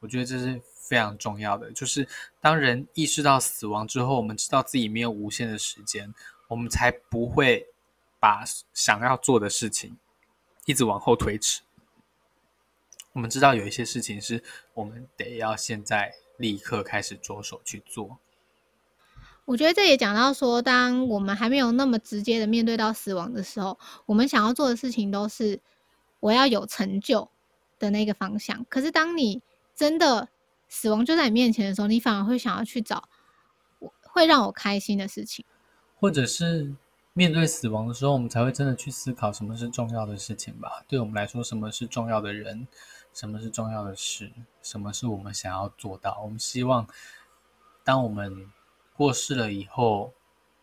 [0.00, 1.70] 我觉得这是非常重要的。
[1.72, 2.06] 就是
[2.40, 6.12] 当人意识到死亡之后，我们知道自己没有无限的时间，
[6.48, 7.66] 我们才不会
[8.22, 9.98] 把想要做的事情
[10.64, 11.62] 一直往后推迟。
[13.14, 18.18] 我们知道有一些事情是我们得要现在立刻开始着手去做。
[19.44, 25.58] 我觉得这也讲到说，当我们还没有那么直接的面对到死亡的时候，我们想要做的事情都是
[26.20, 27.28] 我要有成就
[27.80, 28.64] 的那个方向。
[28.68, 29.42] 可是当你
[29.74, 30.28] 真的
[30.68, 33.08] 死亡就在你面前的时候，你反而会想要去找
[33.80, 35.44] 我会让我开心的事情，
[35.98, 36.72] 或者是
[37.12, 40.84] 面对死亡的时候，我们才会真的去思考什么是重要的事情吧？
[40.88, 42.66] 对我们来说，什么是重要的人？
[43.12, 44.32] 什么是重要的事？
[44.62, 46.20] 什么是我们想要做到？
[46.22, 46.86] 我们希望
[47.84, 48.50] 当我们。
[48.94, 50.12] 过世了以后，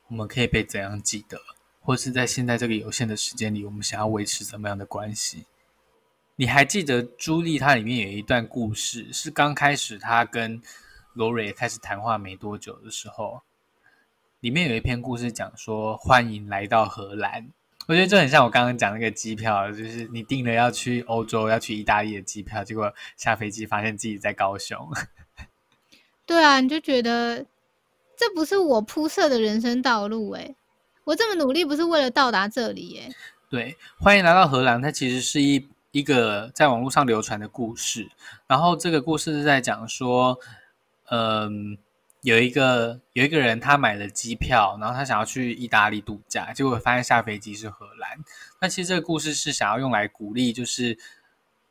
[0.08, 1.42] 我们可以被怎样记得？
[1.82, 5.46] 或是在现在这个有限的时间里，我们想要维持怎么样的关系？
[6.36, 10.62] 你还记得朱莉她里面有一段故事，是刚开始她跟
[11.14, 13.42] 罗瑞开始谈话没多久的时候，
[14.42, 17.50] 里面有一篇故事讲说欢迎来到荷兰。
[17.88, 24.90] 我觉得这很像我刚刚讲那个机票，就是你订了要去欧洲、要去意大利的机票，结果下飞机发现自己在高雄。
[26.26, 27.46] 对啊，你就觉得。
[28.16, 30.54] 这不是我铺设的人生道路哎，
[31.06, 33.16] 我这么努力不是为了到达这里哎。
[33.50, 34.82] 对，欢迎来到荷兰。
[34.82, 38.10] 它其实是一一个在网络上流传的故事。
[38.46, 40.38] 然后这个故事是在讲说，
[41.10, 41.78] 嗯，
[42.22, 48.18] 有一个有一个人他买了机票，然后他想要去意大利度假，结果发现下飞机是荷兰。
[48.60, 50.98] 那其实这个故事是想要用来鼓励，就是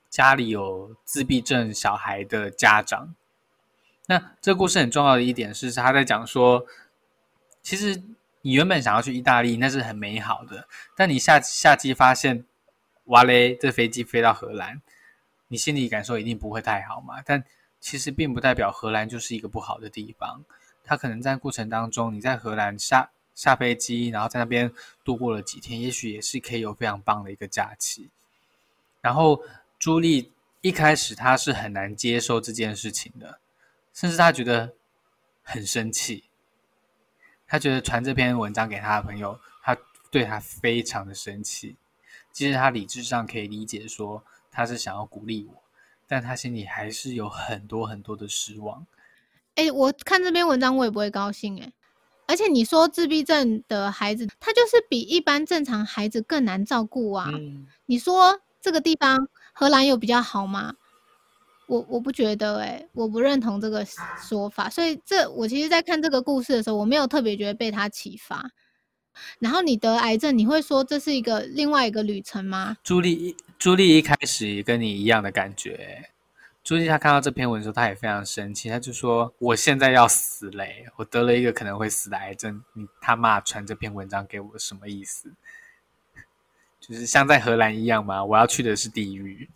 [0.09, 3.15] 家里有自闭症小孩的家长。
[4.07, 6.65] 那这个故事很重要的一点是，他在讲说，
[7.61, 8.03] 其实
[8.41, 10.67] 你原本想要去意大利，那是很美好的。
[10.97, 12.47] 但你下下机发现，
[13.05, 14.81] 哇嘞，这飞机飞到荷兰，
[15.49, 17.21] 你心里感受一定不会太好嘛。
[17.23, 17.45] 但
[17.81, 20.45] 其实并不代表荷兰就是一个不好的地方。
[20.85, 24.73] 他可能在过程当中，你在荷兰下下飞机，然后在那边
[25.05, 28.11] 度过了几天，也许也是可以有非常棒的一个假期。
[29.01, 29.43] 然后
[29.79, 33.39] 朱莉一开始她是很难接受这件事情的。
[33.93, 34.75] 甚至她觉得
[35.43, 36.25] 很生气，
[37.47, 39.75] 他觉得传这篇文章给他的朋友，他
[40.11, 41.77] 对他非常的生气。
[42.31, 45.63] 其实他理智上可以理解，说他是想要鼓励我，
[46.09, 48.87] 但他心里还是有很多很多的失望。
[49.55, 51.73] 哎，我看这篇文章我也不会高兴哎。
[52.27, 57.31] 而且你说自闭症的孩子，他就是比一般正常孩子更难照顾啊。
[57.87, 60.75] 你说这个地方荷兰有比较好吗？
[61.67, 63.85] 我我不觉得哎、我不认同这个
[64.27, 68.51] 说法，所以这我其实，在看这个故事的时候，我没有特别觉得被他启发。
[69.39, 72.77] 然后你得癌症，你会说这是一个另外一个旅程吗？
[72.83, 76.11] 朱莉，朱莉一开始也跟你一样的感觉。
[76.65, 85.33] 朱莉她看到这篇文的时候，她也非常生气，她就说：“我现在要死嘞、我得了一个可能会死的癌症，你他妈传这篇文章给我什么意思？
[86.81, 88.23] 就是像在荷兰一样吗？
[88.25, 89.49] 我要去的是地狱。”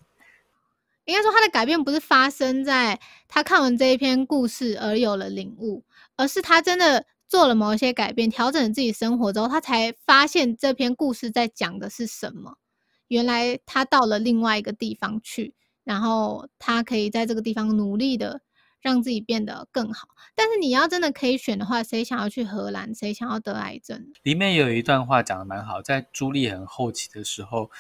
[1.05, 5.83] 应该说，他的改变不是发生在他看完这一篇故事而有了领悟，
[6.17, 12.59] 而是他真的做了某一些改变，调整自己生活之后，他才发现这篇故事在讲的是什么。
[13.09, 18.43] 原来他到了另外一个地方去，然后他可以在这个地方努力的
[18.83, 20.09] 让自己变得更好。
[20.35, 22.95] 但是你要真的可以选的话，谁想要去荷兰？
[22.95, 24.13] 谁想要得癌症？
[24.23, 27.71] 里面有一段话讲的蛮好，在朱莉很后期的时候，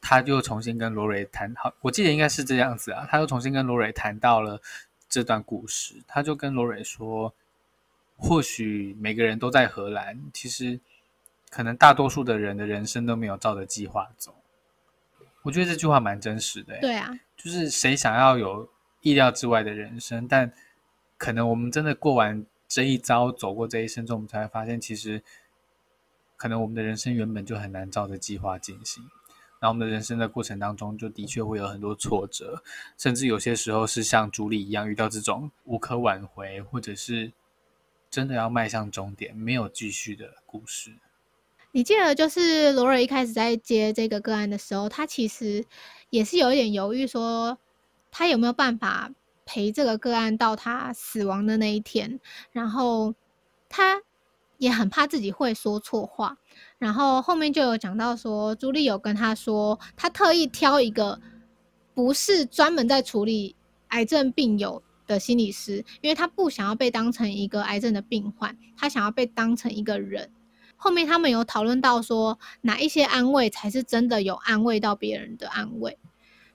[0.00, 4.60] 他又重新跟罗蕊谈好，我记得应该是这样子啊，他又重新跟罗蕊谈到了
[5.08, 7.32] 这段故事，他就跟罗蕊说，
[8.20, 10.78] 或许每个人都在荷兰，其实
[11.50, 14.34] 可能大多数的人的人生都没有照着计划走。
[15.42, 18.68] 我觉得这句话蛮真实的、欸，对啊，就是谁想要有
[19.00, 20.52] 意料之外的人生，但
[21.16, 25.22] 可能我们真的过完这一遭，走过这一生之后，我们才会发现，其实
[26.36, 29.02] 可能我们的人生原本就很难照着计划进行。
[29.58, 32.62] 然后我们的人生的过程当中，就的确会有很多挫折，
[32.96, 37.32] 甚至有些时候是像朱莉一样遇到这种无可挽回，或者是
[38.10, 40.96] 真的要迈向终点没有继续的故事。
[41.72, 45.64] 你记得，就是罗瑞一开始在接这个个案的时候，他其实
[46.10, 47.56] 也是有一点犹豫，说
[48.10, 49.12] 他有没有办法
[49.46, 52.18] 陪这个个案到他死亡的那一天。
[52.50, 53.14] 然后
[53.68, 54.02] 他
[54.58, 56.36] 也很怕自己会说错话。
[56.78, 61.20] 然后后面就有讲到说，朱莉有跟他说，他特意挑一个
[61.94, 63.54] 不是专门在处理
[63.90, 64.82] 癌症病友
[65.14, 70.30] 的心理师，因为他不想要被当成一个癌症的病患，他想要被当成一个人。
[70.76, 75.98] 后面他们有讨论到说，哪一些安慰才是真的有安慰到别人的安慰。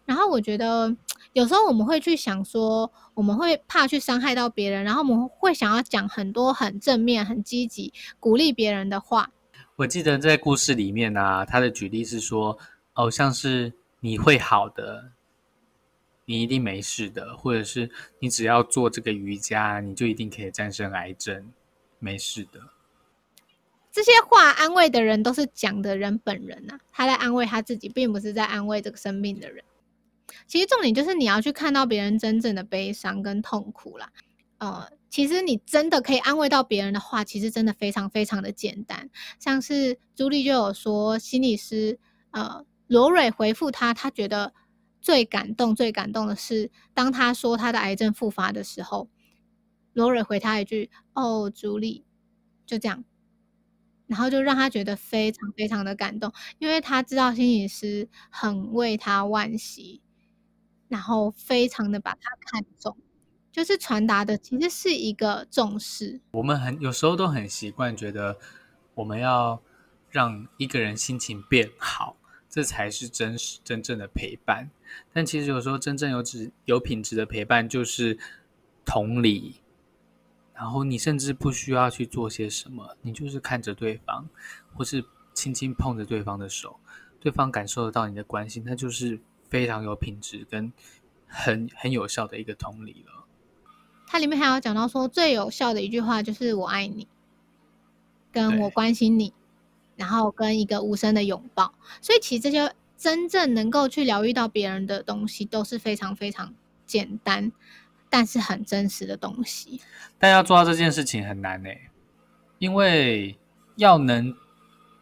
[0.05, 0.95] 然后我觉得
[1.33, 9.29] 有时候我们会去想说，我们会怕去伤害到别人，然后我们会想要讲很多很正面、很积极、鼓励别人的话。
[9.75, 12.57] 我记得在故事里面啊，他的举例是说，
[12.93, 15.11] 哦，像是你会好的，
[16.25, 21.51] 你一定没事的，或者是你只要做这个瑜伽，你就一定可以战胜癌症，
[21.99, 22.59] 没事的。
[23.91, 29.63] 这些话安慰的人都是讲的人本人呐、啊，他在安慰他自己，并不是在安慰这个生病的人。
[30.47, 34.09] 其实重点就是你要去看到别人真正的悲伤跟痛苦啦。
[34.57, 39.09] 呃，其实你真的可以安慰到别人的话，其实真的非常非常的简单。
[39.39, 41.97] 像是朱莉就有说，心理师
[42.31, 44.53] 呃罗蕊回复他，他觉得
[45.05, 49.07] 最感动、最感动的是，当他说他的癌症复发的时候，
[49.93, 52.03] 罗瑞回他一句：“哦，朱莉。”
[52.65, 53.03] 就这样。
[54.07, 60.01] 然后就让他觉得非常非常的感动，因为他知道心理师很为他惋惜，
[60.87, 62.97] 然后非常的把他看重，
[63.51, 66.19] 就是传达的其实是一个重视。
[66.31, 68.39] 我们很有时候都很习惯觉得
[68.95, 69.61] 我们要
[70.09, 72.17] 让一个人心情变好，
[72.55, 74.69] 这才是真实真正的陪伴。
[75.11, 78.17] 但其实有时候真正有质有品质的陪伴就是
[78.85, 79.55] 同理。
[80.53, 84.29] 然后你甚至不需要去做些什么，你就是看着对方，
[84.73, 85.03] 或是
[85.33, 86.79] 轻轻碰着对方的手，
[87.19, 90.71] 对方感受得到你的关心，那就是非常有品质跟
[91.27, 93.25] 很很有效的一个同理了。
[94.07, 97.05] 它里面还有讲到说，最有效的一句话就是“我爱你”，
[98.31, 99.33] 跟我关心你，
[99.95, 101.73] 然后跟一个无声的拥抱。
[102.01, 106.53] 所以其实这些真正能够去疗愈到别人的东西，都是非常非常
[106.85, 107.51] 简单。
[108.07, 109.81] 但是很真实的东西，
[110.17, 111.69] 但要做到这件事情很难呢、
[112.59, 113.35] 因为
[113.75, 114.33] 要能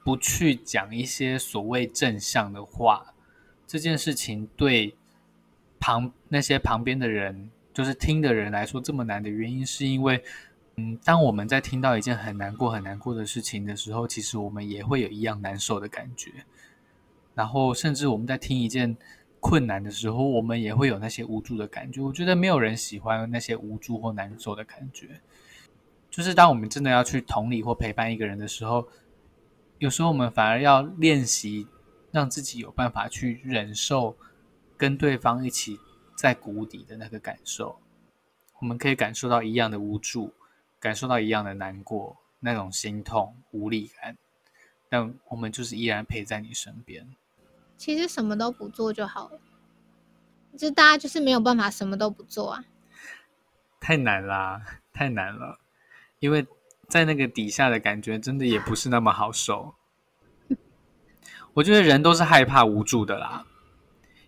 [0.03, 3.13] 不去讲一些所谓正向的话，
[3.67, 4.95] 这件事情对
[5.79, 10.23] 旁那些旁边的人，就是听的人来说这么难的原因，是因为，
[10.75, 16.31] 嗯，当我们在听到一件很难过、很难过的事情的时候，其实我们也会有一样难受的感觉，
[17.35, 18.97] 然后甚至我们在听一件。
[19.45, 21.99] 困难的时候，我们也会有那些无助的感觉。
[21.99, 25.19] 我觉得没有人喜欢那些无助或难受的感觉。
[26.09, 28.87] 就是当我们真的要去同理或陪伴一个人的时候，
[29.79, 31.67] 有时候我们反而要练习
[32.09, 34.15] 让自己有办法去忍受
[34.77, 35.77] 跟对方一起
[36.15, 37.77] 在谷底的那个感受。
[38.61, 40.31] 我们可以感受到一样的无助，
[40.83, 44.17] 感受到一样的难过，那种心痛、无力感，
[44.89, 47.07] 但我们就是依然陪在你身边。
[47.77, 49.39] 其实什么都不做就好了。
[50.57, 52.65] 就大家就是没有办法什么都不做啊。
[53.79, 54.61] 太难啦，
[54.91, 55.57] 太难了，
[56.19, 56.45] 因为
[56.89, 59.75] 在那个底下的感觉真的也不是那么好受。
[61.55, 63.45] 我觉得人都是害怕无助的啦，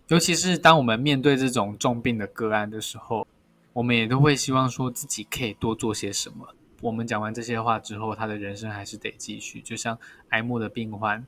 [0.06, 3.28] 尤其是当我们面对这种重病的个案的时候，
[3.76, 6.48] 我们也都会希望说自己可以多做些什么。
[6.80, 9.60] 我们讲完这些话之后，他的人生还是得继续。
[9.60, 9.98] 就像
[10.30, 11.22] 癌末的病患，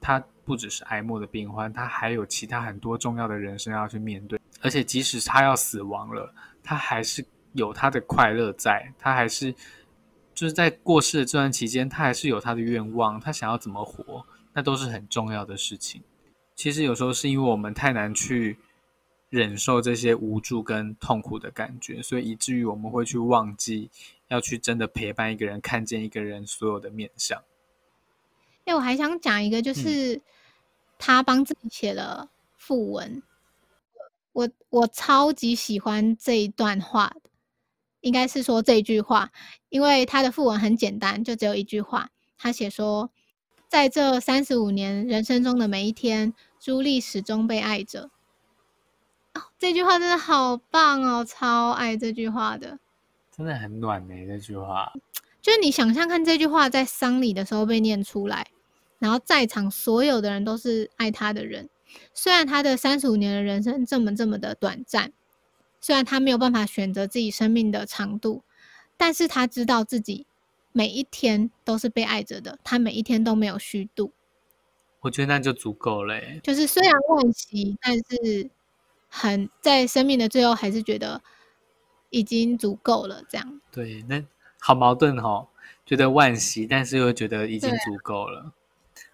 [0.00, 4.38] 他不只是癌末的病患，他还有其他很多重要的人生要去面对。
[4.60, 6.32] 而且即使他要死亡了，
[6.62, 9.52] 他还是有他的快乐在，他还是
[10.32, 14.24] 就是在过世的这段期间，他还是有他的愿望，他想要怎么活。
[14.54, 16.00] 那都是很重要的事情。
[16.54, 18.56] 其实有时候是因为我们太难去
[19.28, 23.90] 忍受这些无助跟痛苦的感觉，所以以至于我们会去忘记
[24.28, 27.42] 要去真的陪伴一个人，看见一个人所有的面相。
[28.64, 30.20] 哎，我还想讲一个，就是
[30.98, 33.22] 他帮自己写了副文，
[34.32, 37.14] 我我超级喜欢这一段话，
[38.00, 39.30] 应该是说这句话，
[39.68, 43.10] 因为他的副文很简单，就只有一句话，他写说。
[43.70, 48.10] 在这三十五年人生中的每一天，朱莉始终被爱着。
[49.38, 52.78] 哦，这句话真的好棒哦，超爱这句话的，
[53.36, 54.14] 真的很暖呢。
[54.26, 54.92] 这句话，
[55.40, 58.48] 就是你想象看，这句话在丧礼的时候被念出来，
[58.98, 61.68] 然后在场所有的人都是爱他的人。
[62.12, 65.12] 虽然他的三十五年的人生这么这么的短暂，
[65.80, 68.42] 虽然他没有办法选择自己生命的长度，
[68.96, 70.26] 但是他知道自己。
[70.70, 74.12] 每一天都是被爱着的，他每一天都没有虚度。
[75.00, 76.20] 我觉得那就足够了。
[76.42, 78.48] 就是虽然惋惜，但是
[79.08, 81.20] 很在生命的最后，还是觉得
[82.10, 83.22] 已经足够了。
[83.28, 84.22] 这样对，那
[84.60, 85.48] 好矛盾哦，
[85.84, 88.52] 觉得惋惜，但是又觉得已经足够了。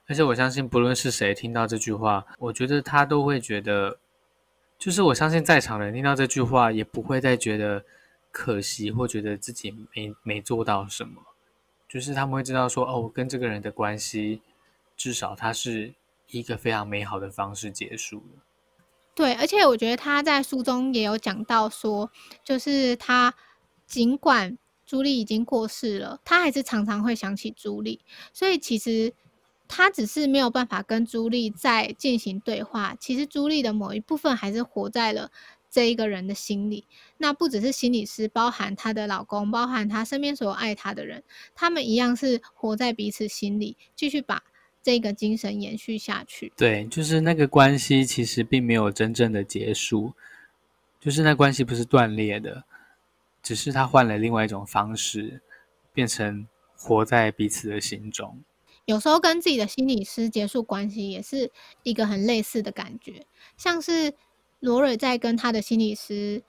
[0.06, 3.98] 而且我相信，不论是谁听到这句话，我觉得他都会觉得，
[4.78, 7.82] 就是我相信在场人听到这句话，也不会再觉得
[8.30, 11.22] 可惜，或觉得自己没没做到什么。
[11.88, 14.42] 就是他们会知道说，哦，我跟这个人的关系，
[14.96, 15.94] 至少他是
[16.28, 18.42] 一个非常美好的方式结束了。
[19.14, 22.10] 对，而且我觉得他在书中也有讲到说，
[22.44, 23.34] 就是他
[23.86, 28.00] 尽管朱莉已经过世了，他还是常常会想起朱莉。
[28.32, 29.12] 所以其实
[29.68, 35.30] 他只是没有办法跟朱莉再进行对话，其实朱莉的某一部分还是活在了。
[35.70, 36.86] 这一个人的心理，
[37.18, 44.44] 那不只是心理师，包含她的老公，包含她身边所有爱她的人，他们一样是活在彼此心里，继续把
[44.84, 46.52] 这个精神延续下去。
[46.56, 50.12] 对，就是那个关系其实并没有真正的结束，
[51.00, 52.62] 就是那关系不是断裂的，
[53.42, 55.40] 只是他换了另外一种方式，
[55.92, 58.44] 变成活在彼此的心中。
[58.84, 61.50] 有时候跟自己的心理师结束关系，也是
[61.82, 63.26] 一个很类似的感觉，
[63.56, 64.14] 像是。
[64.60, 66.42] 罗瑞在跟他的心理师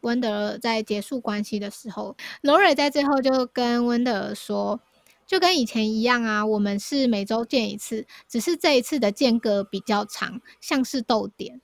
[0.00, 4.80] 温德尔在结束关系的时候，罗瑞在最后就跟温德尔说
[5.28, 11.60] ：“就跟以前一样啊，我们是每周见一次，只是这一次的间隔比较长，像是逗点，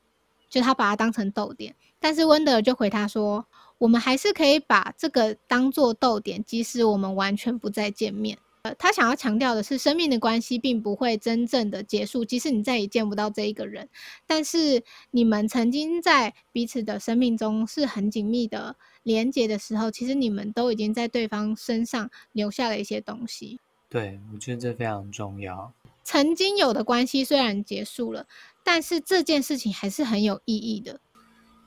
[0.51, 1.75] 就他把它当成逗点。
[1.99, 3.47] 但是温德尔就回他说：
[3.79, 13.89] 我们还是可以把这个当做逗点，即使我们完全不再见面。”呃，他想要强调的是，生命的关系并不会真正的结束，即使你再也见不到这一个人，
[14.27, 23.61] 但是你们曾经在彼此的生命中是很紧密的连接的时候，其实你们都已经在对方身上留下了一些东西。
[23.89, 25.73] 对，我觉得这非常重要。
[26.03, 28.27] 曾经有的关系虽然结束了，
[28.65, 30.99] 但是这件事情还是很有意义的。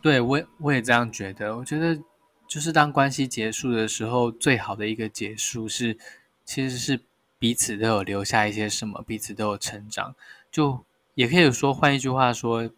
[0.01, 1.55] 对我，我也这样觉得。
[1.55, 1.97] 我觉得，
[2.47, 5.97] 就是当关系结束的时候，最好的一个结束是。
[6.49, 7.01] 其实是
[7.37, 10.15] 彼此都有留下一些什么，彼此都有成长，
[10.49, 12.69] 就也可以说换一句话说，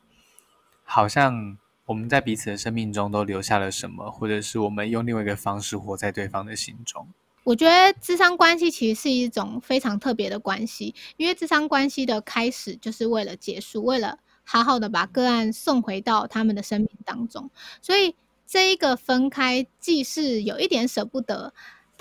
[0.84, 1.56] 好像
[1.90, 7.08] 我们在彼此的生命中都留下了什么，或者是我们用另外一个方式活在对方的心中。
[7.44, 17.50] 我觉得智商关系其实是一种非常特别的关系，因为智商关系的开始就是为了结束，为了好好的把个案送回到他们的生命当中，
[17.82, 18.14] 所以
[18.46, 21.52] 这一个分开既是有一点舍不得。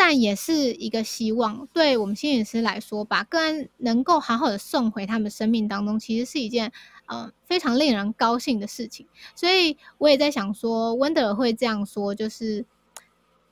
[0.00, 6.70] 但也是一个希望，对我们心理师来说，把个案能够好好的送回他们生命当中，其实是一件
[7.08, 9.06] 嗯非常令人高兴的事情。
[9.34, 12.64] 所以我也在想说，温德尔会这样说，就是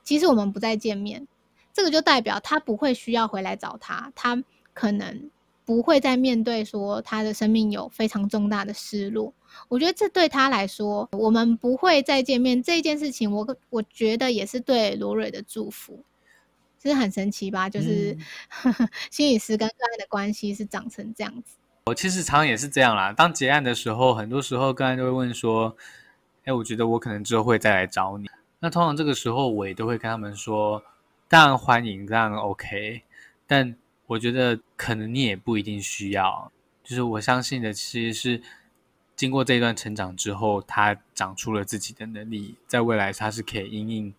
[0.02, 1.26] 其实我们不再见面，
[1.72, 4.42] 这个就代表他不会需要回来找他，他
[4.72, 5.30] 可能
[5.64, 9.32] 不会再面对说他的生命有非常重大的失落。
[9.68, 16.04] 我觉得这对他来说，我们不会再见面这件事情，我我觉得也是对罗蕊的祝福。
[16.82, 17.68] 是很神奇吧？
[17.68, 18.16] 就是
[19.10, 21.56] 心理师跟个案的关系是长成这样子。
[21.86, 23.12] 我其实常常也是这样啦。
[23.12, 25.76] 当结案的时候，很多时候个案就会问说
[26.44, 28.28] ：“哎，我觉得我可能之后会再来找你。
[28.58, 30.82] 那通常这个时候，我也都会跟他们说，
[31.28, 33.02] 当然欢迎，当然 OK，
[33.46, 33.76] 但
[34.06, 36.50] 我觉得可能你也不一定需要。
[36.82, 38.42] 就是我相信的，其实是
[39.14, 44.14] 经过这一段成长之后，他长出了自己的能力，在未来他是可以应应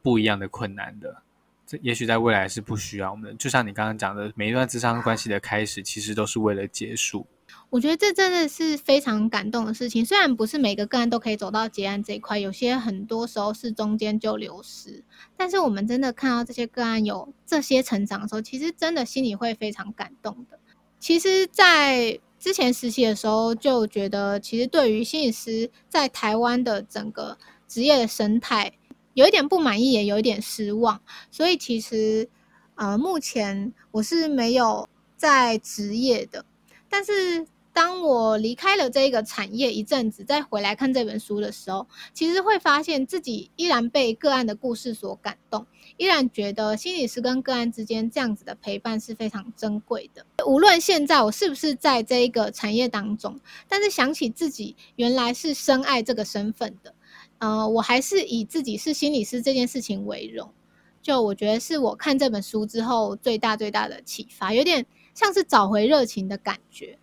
[0.00, 1.22] 不一样的困难的。
[1.68, 3.36] 这也许在未来是不需要我们。
[3.36, 7.26] 就像你刚刚讲的，每一段智商关系的开始，其实都是为了结束。
[7.68, 10.02] 我觉得这真的是非常感动的事情。
[10.02, 15.04] 虽然不是每个个案都可以走到结案这一块，有些很多时候是中间就流失。
[15.36, 20.58] 但是我们真的看到这些个案有这些成长的时候，其实真的心里会非常感动的。
[20.98, 28.72] 其实，在之前实习的时候，就觉得其实对于心理师在台湾的整个职业的生态。
[29.18, 32.28] 有一点不满意，也有一点失望，所以其实，
[32.76, 36.44] 呃，目前我是没有在职业的。
[36.88, 45.66] 但是当我离开了这个产业一阵子，再回来看这本书的时候，其实会发现自己依然被个案的故事所感动，
[45.96, 50.24] 依然觉得心理师跟个案之间这样子的陪伴是非常珍贵的。
[50.46, 56.94] 无论现在我是不是在这一个产业当中，但是想起自己原来是深爱这个身份的。
[57.38, 60.52] 呃，我还是以自己是心理师这件事情为荣，
[61.00, 64.84] 就我觉得是我看这本书之后最大最大的启发，有点
[65.14, 66.98] 像是找回热情的感觉。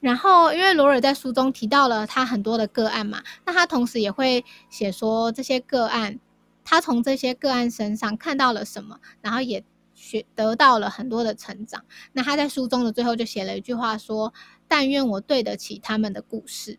[0.00, 6.20] 然后，因为罗尔在书中提到了他很多的个案嘛，那他同时也会写说这些个案，
[6.62, 9.64] 他从这些个案身上看到了什么，然后也
[9.94, 11.84] 学得到了很多的成长。
[12.12, 14.32] 那他在书中的最后就写了一句话说
[14.68, 16.78] ：“但愿我对得起他们的故事。”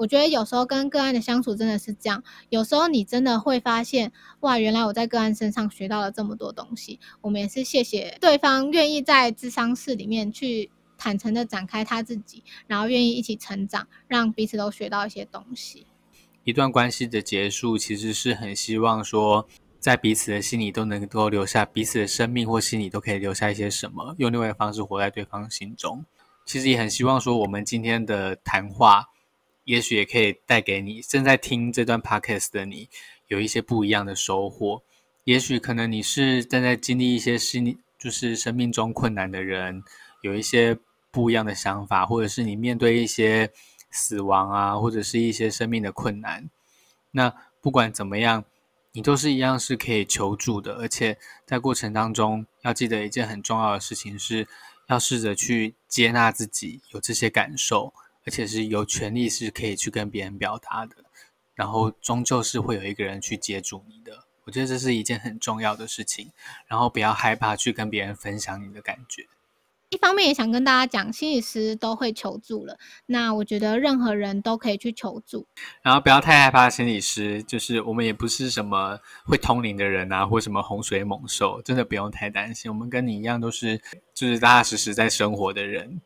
[0.00, 6.98] 我觉得有时候跟个案的相处真的是这样，有时候你真的会发现，哇，原来我在个案身上学到了这么多东西。
[7.20, 15.86] 我们也是谢谢对方愿意在智商室里面去坦诚的展开他自己，然后愿意一起成长，让彼此都学到一些东西。
[16.44, 19.46] 一段关系的结束，其实是很希望说，
[19.78, 26.06] 在彼此的心里都能够留下彼此的生命或心里都可以留下一些什么，用另外一个方式活在对方心中。
[26.46, 29.08] 其实也很希望说，我们今天的谈话。
[29.70, 32.88] 也许也可以带给你正在听这段 podcast 的你
[33.28, 34.82] 有一些不一样的收获。
[35.22, 39.84] 也许可能你是正在经历一些心理，就是生命中困难的人，
[40.22, 40.76] 有一些
[41.12, 43.52] 不一样的想法，或者是你面对一些
[43.92, 46.50] 死亡啊，或者是一些生命的困难。
[47.12, 48.44] 那不管怎么样，
[48.90, 50.74] 你都是一样是可以求助的。
[50.78, 51.16] 而且
[51.46, 54.48] 在过程当中，要记得一件很重要的事情，是
[54.88, 57.94] 要试着去接纳自己有这些感受。
[58.24, 60.96] 而且是有权利是可以去跟别人表达的，
[61.54, 64.24] 然后终究是会有一个人去接住你的。
[64.44, 66.32] 我觉得这是一件很重要的事情，
[66.66, 69.26] 然后不要害怕去跟别人分享你的感觉。
[69.90, 75.46] 一方面也想跟大家讲，心理师都会求助了，那我觉得任何人都可以去求助。
[75.82, 82.70] 然后不要太害怕心理师，就是我们也不是什么会通灵的人啊，或什么洪水猛兽，真的不用太担心。
[82.70, 83.80] 我们跟你一样，都是
[84.14, 86.00] 就是踏踏实实在生活的人。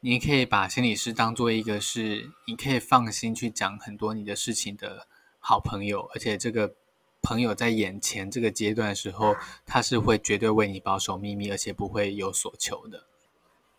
[0.00, 5.06] 你可以把心理师当做一个是你可以放心去讲很多你的事情的
[5.38, 6.74] 好朋友，而且这个
[7.22, 9.34] 朋友在眼前这个阶段的时候，
[9.64, 13.06] 他是会绝对为你保守秘密，而且不会有所求的。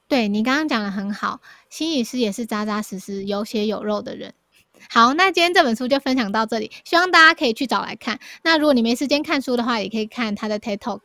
[0.07, 4.34] 对你刚刚讲的很好，心理师也是扎扎实实、有血有肉的人。
[4.89, 8.20] 好，那今天这本书就分享到这里，希望大家可以去找来看。
[8.43, 11.01] 那如果你没时间看书的话，也可以看他的 TED Talk。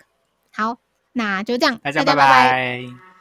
[0.52, 0.78] 好，
[1.12, 3.11] 那就这样，大家拜拜。